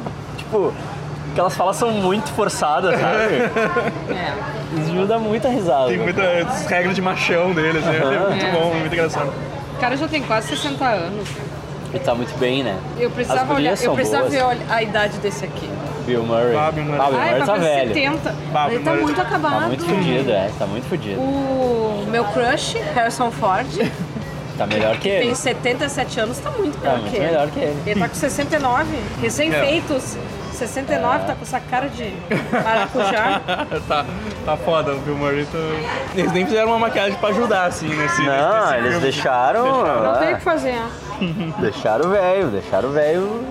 tipo, 0.49 0.73
aquelas 1.33 1.55
falas 1.57 1.77
são 1.77 1.91
muito 1.91 2.31
forçadas, 2.33 2.99
sabe? 2.99 3.35
É. 4.11 4.35
Eles 4.73 4.87
deviam 4.87 5.07
dar 5.07 5.19
muita 5.19 5.49
risada. 5.49 5.89
Tem 5.89 5.99
muitas 5.99 6.67
regras 6.67 6.95
de 6.95 7.03
machão 7.03 7.53
dele, 7.53 7.79
assim, 7.79 7.89
é 7.97 8.29
muito 8.31 8.47
É. 8.47 8.53
bom, 8.53 8.75
muito 8.75 8.93
engraçado. 8.93 9.33
O 9.77 9.81
cara 9.81 9.97
já 9.97 10.09
tem 10.09 10.23
quase 10.23 10.49
60 10.49 10.85
anos. 10.85 11.29
Ele 11.91 12.01
tá 12.05 12.15
muito 12.15 12.37
bem, 12.39 12.63
né? 12.63 12.77
Eu 12.99 13.09
As 13.09 13.15
precisava, 13.15 13.55
olhar, 13.55 13.75
eu 13.83 13.93
precisava 13.95 14.29
ver 14.29 14.43
a 14.69 14.83
idade 14.83 15.17
desse 15.19 15.45
aqui. 15.45 15.69
Bill 16.05 16.23
Murray. 16.23 16.55
Ah, 16.57 16.71
Bill 16.71 16.85
Murray. 16.85 17.01
Ah, 17.01 17.07
Bill 17.09 17.19
Ai, 17.19 17.25
Murray 17.27 17.39
vai 17.39 17.41
tá 17.41 17.47
fazer 17.55 17.65
velho. 17.65 17.95
70. 17.95 18.35
Bah, 18.53 18.67
Ele 18.71 18.85
tá 18.85 18.91
Murray. 18.91 19.05
muito 19.05 19.21
acabado. 19.21 19.61
Tá 19.61 19.67
muito 19.69 19.85
fudido, 19.85 20.31
é. 20.33 20.51
Tá 20.59 20.67
muito 20.67 20.89
fudido. 20.89 21.21
O 21.21 22.07
meu 22.11 22.25
crush, 22.27 22.77
Harrison 22.95 23.31
Ford, 23.31 23.67
Tá 24.59 24.67
melhor 24.67 24.97
que 24.97 25.03
tem 25.09 25.29
ele. 25.29 25.35
77 25.37 26.21
anos, 26.21 26.39
tá 26.39 26.51
muito 26.51 26.75
Tá 26.75 26.81
pior 26.91 26.99
muito 26.99 27.11
que 27.11 27.17
ele. 27.17 27.27
melhor 27.27 27.49
que 27.49 27.61
ele. 27.61 27.77
Ele 27.87 28.01
tá 28.01 28.09
com 28.09 28.15
69, 28.15 28.99
recém-feitos. 29.23 30.17
69, 30.59 31.27
tá 31.27 31.35
com 31.35 31.43
essa 31.43 31.61
cara 31.61 31.89
de 31.89 32.13
maracujá. 32.53 33.41
tá, 33.87 34.07
tá 34.45 34.57
foda, 34.57 34.95
o 34.95 34.99
Bill 35.01 35.17
Murray. 35.17 35.47
Tá... 35.47 35.59
Eles 36.15 36.33
nem 36.33 36.45
fizeram 36.45 36.69
uma 36.69 36.79
maquiagem 36.79 37.19
pra 37.19 37.29
ajudar, 37.29 37.67
assim, 37.67 37.89
nesse, 37.89 38.23
Não, 38.23 38.61
nesse 38.61 38.75
eles 38.75 38.91
filme. 38.91 39.01
deixaram. 39.01 39.65
Não 39.65 40.11
ah, 40.11 40.19
tem 40.19 40.35
o 40.35 40.37
que 40.37 40.43
fazer. 40.43 40.79
Deixaram 41.59 42.07
o 42.07 42.11
velho, 42.11 42.49
deixaram 42.49 42.89
o 42.89 42.93
velho 42.93 43.45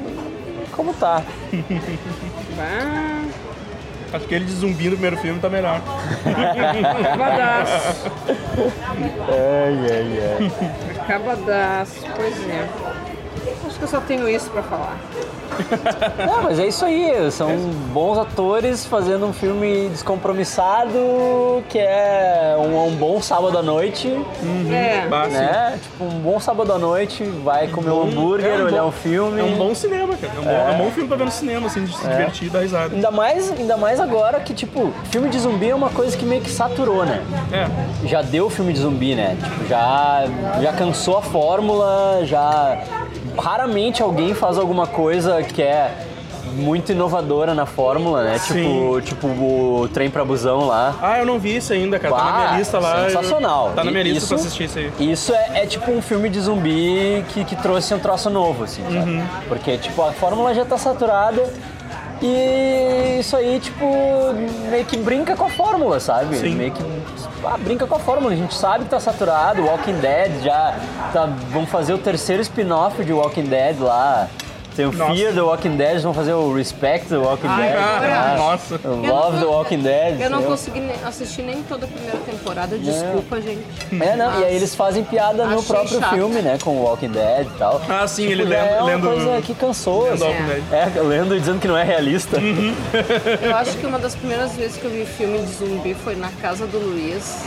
como 0.72 0.94
tá. 0.94 1.22
Acho 4.14 4.26
que 4.26 4.36
ele 4.36 4.46
de 4.46 4.54
zumbi 4.54 4.86
no 4.86 4.92
primeiro 4.92 5.18
filme 5.18 5.40
tá 5.40 5.50
melhor. 5.50 5.82
Acabadaço. 7.04 8.12
Ai, 9.28 9.78
ai, 9.92 10.20
ai. 10.22 11.02
Acabadaço, 11.02 12.06
pois 12.16 12.50
é. 12.50 12.70
Acho 13.78 13.86
que 13.88 13.94
eu 13.96 14.00
só 14.00 14.06
tenho 14.08 14.28
isso 14.28 14.50
pra 14.50 14.64
falar. 14.64 14.98
Não, 16.26 16.42
mas 16.44 16.58
é 16.60 16.66
isso 16.68 16.84
aí, 16.84 17.32
são 17.32 17.50
bons 17.94 18.18
atores 18.18 18.86
fazendo 18.86 19.26
um 19.28 19.34
filme 19.34 19.88
descompromissado, 19.90 21.64
que 21.70 21.78
é 21.80 22.56
um, 22.60 22.88
um 22.88 22.96
bom 22.96 23.22
sábado 23.22 23.56
à 23.58 23.62
noite, 23.62 24.08
É. 24.72 25.08
Bah, 25.08 25.26
sim. 25.26 25.32
né? 25.38 25.80
Tipo, 25.82 26.04
um 26.06 26.20
bom 26.20 26.40
sábado 26.40 26.74
à 26.74 26.78
noite, 26.80 27.24
vai 27.24 27.68
comer 27.68 27.92
um 27.92 28.04
hambúrguer, 28.04 28.48
é 28.52 28.62
um 28.62 28.66
olhar 28.66 28.82
bom- 28.82 28.88
um 28.88 28.92
filme. 28.92 29.40
É 29.40 29.44
um 29.44 29.56
bom 29.56 29.74
cinema, 29.76 30.16
cara. 30.18 30.34
É 30.36 30.40
um, 30.40 30.44
Bom, 30.44 30.50
é 30.50 30.72
um 30.74 30.78
bom 30.86 30.92
filme 30.92 31.08
pra 31.08 31.18
ver 31.18 31.26
no 31.26 31.32
cinema, 31.32 31.68
assim, 31.68 31.84
de 31.86 31.96
se 31.96 32.08
divertir 32.08 32.48
e 32.48 32.50
dar 32.50 32.60
risada. 32.62 32.96
Ainda 32.96 33.12
mais, 33.12 33.52
ainda 33.52 33.78
mais 33.78 34.00
agora 34.00 34.40
que, 34.40 34.54
tipo, 34.56 34.92
filme 35.12 35.30
de 35.30 35.40
zumbi 35.40 35.70
é 35.70 35.76
uma 35.76 35.90
coisa 35.90 36.18
que 36.18 36.26
meio 36.26 36.42
que 36.42 36.50
saturou, 36.52 37.06
né? 37.06 37.22
É. 37.52 38.08
Já 38.08 38.22
deu 38.24 38.50
filme 38.50 38.74
de 38.74 38.80
zumbi, 38.80 39.14
né? 39.16 39.38
Tipo, 39.42 39.68
já, 39.68 40.24
já 40.62 40.74
cansou 40.74 41.18
a 41.18 41.22
fórmula, 41.22 42.22
já. 42.24 42.80
Raramente 43.38 44.02
alguém 44.02 44.34
faz 44.34 44.58
alguma 44.58 44.88
coisa 44.88 45.42
que 45.44 45.62
é 45.62 45.92
muito 46.54 46.92
inovadora 46.92 47.54
na 47.54 47.66
fórmula, 47.66 48.24
né? 48.24 48.40
Tipo, 48.40 48.54
Sim. 48.96 49.02
tipo 49.02 49.28
o 49.28 49.88
trem 49.94 50.10
pra 50.10 50.26
busão 50.26 50.66
lá. 50.66 50.96
Ah, 51.02 51.20
eu 51.20 51.26
não 51.26 51.38
vi 51.38 51.58
isso 51.58 51.72
ainda, 51.72 52.00
cara. 52.00 52.16
tá 52.16 52.24
na 52.24 52.32
Bah, 52.32 52.38
minha 52.48 52.58
lista 52.58 52.80
lá. 52.80 52.98
eu- 53.04 53.10
Sensacional. 53.10 53.72
Tá 53.76 53.84
na 53.84 53.92
minha 53.92 54.04
lista 54.04 54.18
isso, 54.20 54.28
pra 54.30 54.38
assistir 54.38 54.64
isso 54.64 54.80
aí. 54.80 54.92
Isso 55.12 55.34
é, 55.34 55.62
é 55.62 55.66
tipo 55.68 55.92
um 55.92 56.02
filme 56.02 56.30
de 56.30 56.40
zumbi 56.40 57.24
que, 57.30 57.44
que 57.46 57.56
trouxe 57.58 57.94
um 57.94 58.00
troço 58.00 58.30
novo, 58.30 58.64
assim? 58.64 58.82
Uhum. 58.84 59.24
Porque, 59.48 59.78
tipo, 59.78 60.02
a 60.02 60.12
fórmula 60.14 60.54
já 60.56 60.66
tá 60.66 60.78
saturada 60.78 61.44
e 62.22 63.20
isso 63.20 63.36
aí, 63.36 63.60
tipo, 63.60 63.86
meio 64.70 64.86
que 64.86 64.98
brinca 64.98 65.36
com 65.36 65.46
a 65.46 65.50
fórmula, 65.50 66.00
sabe? 66.00 66.36
Sim. 66.38 66.56
Meio 66.56 66.72
que 66.72 66.82
ah, 67.44 67.58
brinca 67.58 67.86
com 67.86 67.96
a 67.96 68.00
fórmula. 68.00 68.34
A 68.34 68.36
gente 68.36 68.56
sabe 68.56 68.86
que 68.86 68.90
tá 68.90 69.00
saturado. 69.00 69.64
Walking 69.64 70.00
Dead 70.00 70.44
já 70.44 70.76
tá, 71.14 71.26
vão 71.52 71.66
fazer 71.66 71.94
o 71.94 71.98
terceiro 71.98 72.42
spin-off 72.42 73.04
de 73.04 73.14
Walking 73.14 73.44
Dead 73.44 73.80
lá. 73.80 74.28
Tem 74.78 74.86
o 74.86 74.92
Nossa. 74.94 75.14
Fear 75.16 75.34
the 75.34 75.42
Walking 75.42 75.76
Dead, 75.76 75.90
eles 75.90 76.04
vão 76.04 76.14
fazer 76.14 76.34
o 76.34 76.54
Respect 76.54 77.08
the 77.10 77.18
Walking 77.18 77.48
Ai, 77.48 77.64
Dead. 77.70 77.76
cara, 77.78 78.08
lá. 78.08 78.38
nossa. 78.38 78.80
O 78.88 78.96
Love 79.08 79.40
the 79.40 79.46
Walking 79.46 79.80
Dead. 79.80 80.22
Eu 80.22 80.30
não 80.30 80.44
consegui 80.44 80.80
nem- 80.80 80.96
assistir 81.04 81.42
nem 81.42 81.64
toda 81.64 81.86
a 81.86 81.90
primeira 81.90 82.18
temporada, 82.20 82.78
desculpa, 82.78 83.42
gente. 83.42 83.64
É, 84.00 84.16
não, 84.16 84.40
e 84.40 84.46
aí 84.46 84.56
eles 84.56 84.76
fazem 84.76 85.04
piada 85.04 85.46
no 85.48 85.56
Achei 85.56 85.68
próprio 85.68 86.00
chato. 86.00 86.14
filme, 86.14 86.42
né? 86.44 86.60
Com 86.64 86.78
o 86.78 86.84
Walking 86.84 87.10
Dead 87.10 87.48
e 87.48 87.58
tal. 87.58 87.82
Ah, 87.90 88.08
sim, 88.08 88.26
ele 88.28 88.44
já 88.44 88.50
lendo- 88.50 88.66
é 88.68 88.78
uma 88.82 88.86
lendo- 88.86 89.08
coisa 89.08 89.42
que 89.42 89.56
cansou, 89.56 90.04
lendo 90.04 90.14
assim. 90.24 90.64
É, 90.72 91.02
lendo 91.02 91.36
e 91.36 91.40
dizendo 91.40 91.60
que 91.60 91.68
não 91.68 91.76
é 91.78 91.84
realista. 91.84 92.38
Eu 93.42 93.56
acho 93.56 93.76
que 93.78 93.86
uma 93.88 93.98
das 93.98 94.14
primeiras 94.16 94.52
vezes 94.56 94.78
que 94.78 94.86
eu 94.86 94.92
vi 94.92 95.06
filme 95.06 95.40
de 95.40 95.54
zumbi 95.54 95.96
foi 95.96 96.16
na 96.16 96.30
casa 96.40 96.68
do 96.68 96.78
Luiz, 96.78 97.46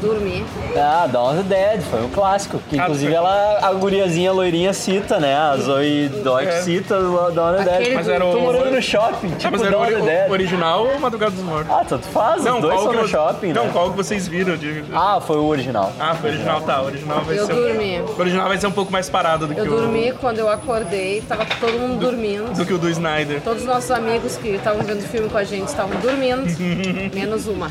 dormir. 0.00 0.44
Ah, 0.76 1.06
Dawn 1.10 1.30
of 1.38 1.42
the 1.44 1.54
Dead, 1.54 1.80
foi 1.82 2.02
um 2.02 2.08
clássico. 2.10 2.60
Que 2.68 2.76
inclusive 2.76 3.06
foi. 3.12 3.14
ela, 3.16 3.58
a 3.62 3.72
guriazinha 3.72 4.32
loirinha 4.32 4.72
cita, 4.72 5.18
né? 5.18 5.36
A 5.36 5.56
Zoe 5.56 6.08
Dodge 6.22 6.48
É. 6.48 6.60
cita 6.62 6.98
o 6.98 7.30
Dawn 7.30 7.54
of 7.56 7.64
the 7.64 7.70
Aquele 7.70 7.84
Dead. 7.86 7.94
Mas 7.94 8.08
era 8.08 8.24
Tô 8.24 8.30
o- 8.36 8.40
morando 8.40 8.70
no 8.70 8.82
shopping, 8.82 9.28
tipo 9.30 9.46
Ah, 9.48 9.50
mas 9.52 9.62
era 9.62 9.70
Dawn 9.70 9.80
o, 9.80 9.84
of 9.86 9.94
the 9.94 10.00
Dead. 10.02 10.28
o 10.28 10.32
original 10.32 10.86
ou 10.86 10.98
Madrugada 11.00 11.32
dos 11.32 11.44
Mortos? 11.44 11.72
Ah, 11.72 11.84
tanto 11.88 12.06
faz, 12.08 12.44
os 12.44 12.60
dois 12.60 12.80
são 12.80 12.90
que 12.90 12.96
no 12.96 13.02
vo- 13.02 13.08
shopping, 13.08 13.52
Não, 13.52 13.64
né? 13.66 13.70
qual 13.72 13.90
que 13.90 13.96
vocês 13.96 14.26
viram? 14.26 14.56
de- 14.56 14.84
Ah, 14.92 15.20
foi 15.24 15.36
o 15.36 15.44
original. 15.46 15.92
Ah, 15.98 16.14
foi 16.14 16.30
o 16.30 16.32
original, 16.32 16.60
tá. 16.62 16.80
O 16.82 16.86
original 16.86 17.20
vai 17.22 17.38
Eu 17.38 17.46
ser. 17.46 17.54
dormi. 17.54 18.00
O 18.00 18.20
original 18.20 18.48
vai 18.48 18.58
ser 18.58 18.66
um 18.66 18.72
pouco 18.72 18.90
mais 18.92 19.08
parado 19.10 19.46
do 19.46 19.54
que 19.54 19.60
Eu 19.60 19.66
dormi 19.66 20.12
quando 20.20 20.38
eu 20.38 20.48
acordei, 20.48 21.20
tava 21.22 21.44
todo 21.60 21.72
mundo 21.78 21.98
dormindo. 22.00 22.52
Do 22.54 22.64
que 22.66 22.72
o 22.72 22.78
do 22.78 22.88
Snyder. 22.88 23.40
Todos 23.42 23.62
os 23.62 23.68
nossos 23.68 23.90
amigos 23.90 24.36
que 24.36 24.48
estavam 24.48 24.82
vendo 24.82 25.00
o 25.00 25.08
filme 25.08 25.28
com 25.28 25.38
a 25.38 25.44
gente 25.44 25.68
estavam 25.68 25.98
dormindo, 26.00 26.42
menos 27.14 27.46
uma. 27.46 27.70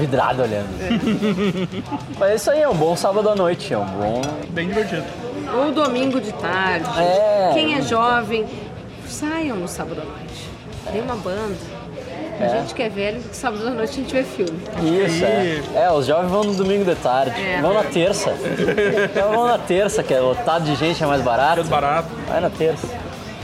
Vidrado 0.00 0.42
olhando. 0.42 0.68
Mas 2.18 2.40
isso 2.40 2.50
aí 2.50 2.62
é 2.62 2.68
um 2.68 2.74
bom 2.74 2.96
sábado 2.96 3.28
à 3.28 3.36
noite, 3.36 3.74
é 3.74 3.76
um 3.76 3.84
bom. 3.84 4.22
Bem 4.48 4.68
divertido. 4.68 5.04
Ou 5.54 5.70
domingo 5.72 6.18
de 6.18 6.32
tarde. 6.32 6.88
É. 6.98 7.50
Quem 7.52 7.74
é 7.74 7.82
jovem, 7.82 8.46
saiam 9.06 9.58
no 9.58 9.68
sábado 9.68 10.00
à 10.00 10.04
noite. 10.04 10.48
Tem 10.90 11.02
uma 11.02 11.16
banda. 11.16 11.54
A 12.40 12.48
gente 12.56 12.74
que 12.74 12.82
é 12.82 12.88
velho, 12.88 13.20
sábado 13.30 13.66
à 13.66 13.70
noite 13.70 13.90
a 13.90 13.94
gente 13.96 14.14
vê 14.14 14.22
filme. 14.22 14.58
Isso, 15.04 15.22
é. 15.22 15.60
É, 15.74 15.92
os 15.92 16.06
jovens 16.06 16.30
vão 16.30 16.44
no 16.44 16.54
domingo 16.54 16.82
de 16.82 16.94
tarde. 16.94 17.38
É. 17.38 17.60
Vão 17.60 17.74
na 17.74 17.84
terça. 17.84 18.32
Então 19.10 19.32
vão 19.32 19.46
na 19.46 19.58
terça, 19.58 20.02
que 20.02 20.14
é 20.14 20.20
lotado 20.20 20.64
de 20.64 20.74
gente, 20.76 21.04
é 21.04 21.06
mais 21.06 21.20
barato. 21.20 21.56
Mais 21.56 21.68
barato. 21.68 22.08
Vai 22.26 22.40
na 22.40 22.48
terça. 22.48 22.88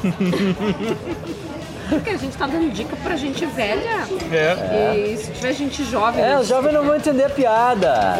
Porque 1.88 2.10
a 2.10 2.16
gente 2.16 2.36
tá 2.36 2.46
dando 2.46 2.70
dica 2.72 2.96
pra 3.02 3.16
gente 3.16 3.44
velha. 3.46 4.04
É. 4.32 4.96
E 4.96 5.16
se 5.16 5.30
tiver 5.32 5.52
gente 5.52 5.84
jovem, 5.84 6.24
É, 6.24 6.38
os 6.38 6.48
jovens 6.48 6.72
não 6.74 6.84
vão 6.84 6.96
entender 6.96 7.24
a 7.24 7.30
piada. 7.30 8.18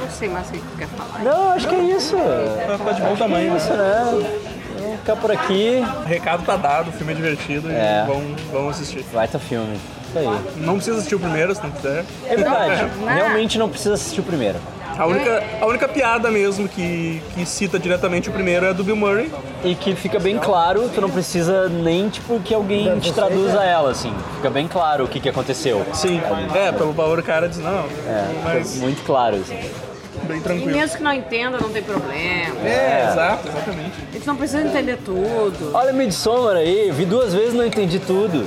não 0.00 0.10
sei 0.10 0.28
mais 0.28 0.48
o 0.48 0.52
que 0.52 0.58
tu 0.58 0.76
quer 0.78 0.88
falar. 0.88 1.22
Não, 1.22 1.50
acho 1.52 1.68
que 1.68 1.74
é 1.74 1.80
isso. 1.96 2.16
Tá, 2.16 2.78
tá 2.84 2.92
de 2.92 3.02
bom 3.02 3.16
tamanho. 3.16 3.56
Isso, 3.56 3.72
né? 3.72 4.04
Vamos 4.78 4.98
ficar 5.00 5.16
por 5.16 5.30
aqui. 5.30 5.82
O 6.04 6.08
recado 6.08 6.44
tá 6.44 6.56
dado, 6.56 6.88
o 6.88 6.92
filme 6.92 7.12
é 7.12 7.16
divertido 7.16 7.70
É. 7.70 8.02
e 8.04 8.06
vão, 8.06 8.22
vão 8.50 8.68
assistir. 8.70 9.04
Vai 9.12 9.28
ter 9.28 9.38
filme. 9.38 9.78
Isso 10.08 10.18
aí. 10.18 10.26
Não 10.56 10.74
precisa 10.74 10.96
assistir 10.96 11.14
o 11.14 11.20
primeiro, 11.20 11.54
se 11.54 11.62
não 11.62 11.70
quiser. 11.70 12.04
É 12.28 12.36
verdade. 12.36 12.90
Não. 13.00 13.08
Realmente 13.08 13.58
não 13.58 13.68
precisa 13.68 13.94
assistir 13.94 14.20
o 14.20 14.24
primeiro. 14.24 14.58
A 14.98 15.06
única, 15.06 15.42
a 15.60 15.66
única 15.66 15.88
piada 15.88 16.30
mesmo 16.30 16.68
que, 16.68 17.22
que 17.34 17.46
cita 17.46 17.78
diretamente 17.78 18.28
o 18.28 18.32
primeiro 18.32 18.66
é 18.66 18.74
do 18.74 18.84
Bill 18.84 18.94
Murray. 18.96 19.32
E 19.64 19.74
que 19.76 19.94
fica 19.94 20.18
bem 20.18 20.38
claro, 20.38 20.90
tu 20.92 21.00
não 21.00 21.08
precisa 21.10 21.68
nem, 21.68 22.08
tipo, 22.08 22.40
que 22.40 22.52
alguém 22.52 22.98
te 22.98 23.12
traduza 23.12 23.62
ela, 23.62 23.90
assim. 23.92 24.12
Fica 24.36 24.50
bem 24.50 24.66
claro 24.66 25.04
o 25.04 25.08
que, 25.08 25.20
que 25.20 25.28
aconteceu. 25.28 25.84
Sim. 25.92 26.20
É, 26.54 26.72
pelo 26.72 26.92
valor 26.92 27.20
o 27.20 27.22
cara 27.22 27.48
diz, 27.48 27.58
não. 27.58 27.84
É, 28.06 28.28
mas 28.42 28.76
muito 28.78 29.04
claro, 29.04 29.36
assim. 29.36 29.56
bem 30.24 30.38
E 30.38 30.40
tranquilo. 30.40 30.72
mesmo 30.72 30.96
que 30.96 31.02
não 31.04 31.12
entenda, 31.12 31.58
não 31.58 31.70
tem 31.70 31.82
problema. 31.82 32.12
É, 32.64 33.08
exato, 33.12 33.48
exatamente. 33.48 33.92
A 34.10 34.12
gente 34.14 34.26
não 34.26 34.36
precisa 34.36 34.62
entender 34.62 34.98
tudo. 35.04 35.70
Olha 35.74 35.92
Midsommar 35.92 36.56
aí, 36.56 36.90
vi 36.90 37.04
duas 37.04 37.32
vezes 37.32 37.54
e 37.54 37.56
não 37.56 37.64
entendi 37.64 38.00
tudo. 38.00 38.44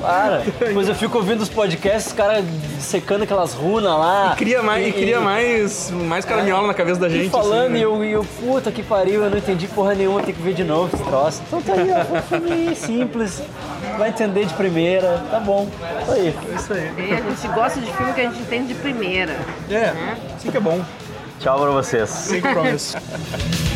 Para. 0.00 0.42
Depois 0.58 0.88
eu 0.88 0.94
fico 0.94 1.18
ouvindo 1.18 1.40
os 1.42 1.48
podcasts, 1.48 2.06
os 2.08 2.12
caras 2.12 2.44
secando 2.78 3.22
aquelas 3.24 3.54
runas 3.54 3.92
lá. 3.92 4.34
Cria 4.36 4.62
mais, 4.62 4.86
e, 4.86 4.92
cria 4.92 5.20
mais, 5.20 5.90
mais 5.90 6.24
caraminhola 6.24 6.66
na 6.66 6.74
cabeça 6.74 7.00
da 7.00 7.08
E 7.08 7.10
gente. 7.10 7.30
falando, 7.30 7.64
assim, 7.64 7.72
né? 7.74 7.78
e, 7.78 7.82
eu, 7.82 8.04
e 8.04 8.12
eu, 8.12 8.24
puta 8.40 8.70
que 8.72 8.82
pariu, 8.82 9.22
eu 9.24 9.30
não 9.30 9.38
entendi 9.38 9.66
porra 9.68 9.94
nenhuma, 9.94 10.22
tem 10.22 10.34
que 10.34 10.42
ver 10.42 10.54
de 10.54 10.64
novo 10.64 10.94
esse 10.94 11.04
troço. 11.04 11.42
Então 11.46 11.62
tá 11.62 11.72
aí, 11.74 11.88
ó, 11.92 12.16
um 12.18 12.22
filme 12.22 12.74
simples, 12.74 13.42
vai 13.98 14.08
entender 14.08 14.44
de 14.46 14.54
primeira, 14.54 15.22
tá 15.30 15.38
bom. 15.40 15.68
Isso 16.02 16.12
aí. 16.12 16.26
É 16.50 16.54
isso 16.56 16.72
aí. 16.72 16.92
E 16.98 17.12
a 17.14 17.20
gente 17.20 17.48
gosta 17.54 17.80
de 17.80 17.92
filme 17.92 18.12
que 18.12 18.20
a 18.20 18.24
gente 18.24 18.40
entende 18.40 18.74
de 18.74 18.80
primeira. 18.80 19.36
É, 19.70 19.92
assim 20.36 20.50
que 20.50 20.56
é 20.56 20.60
bom. 20.60 20.80
Tchau 21.38 21.58
pra 21.60 21.70
vocês. 21.70 22.10
Sem 22.10 22.40
compromisso. 22.40 22.96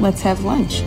Let's 0.00 0.22
have 0.22 0.44
lunch. 0.44 0.84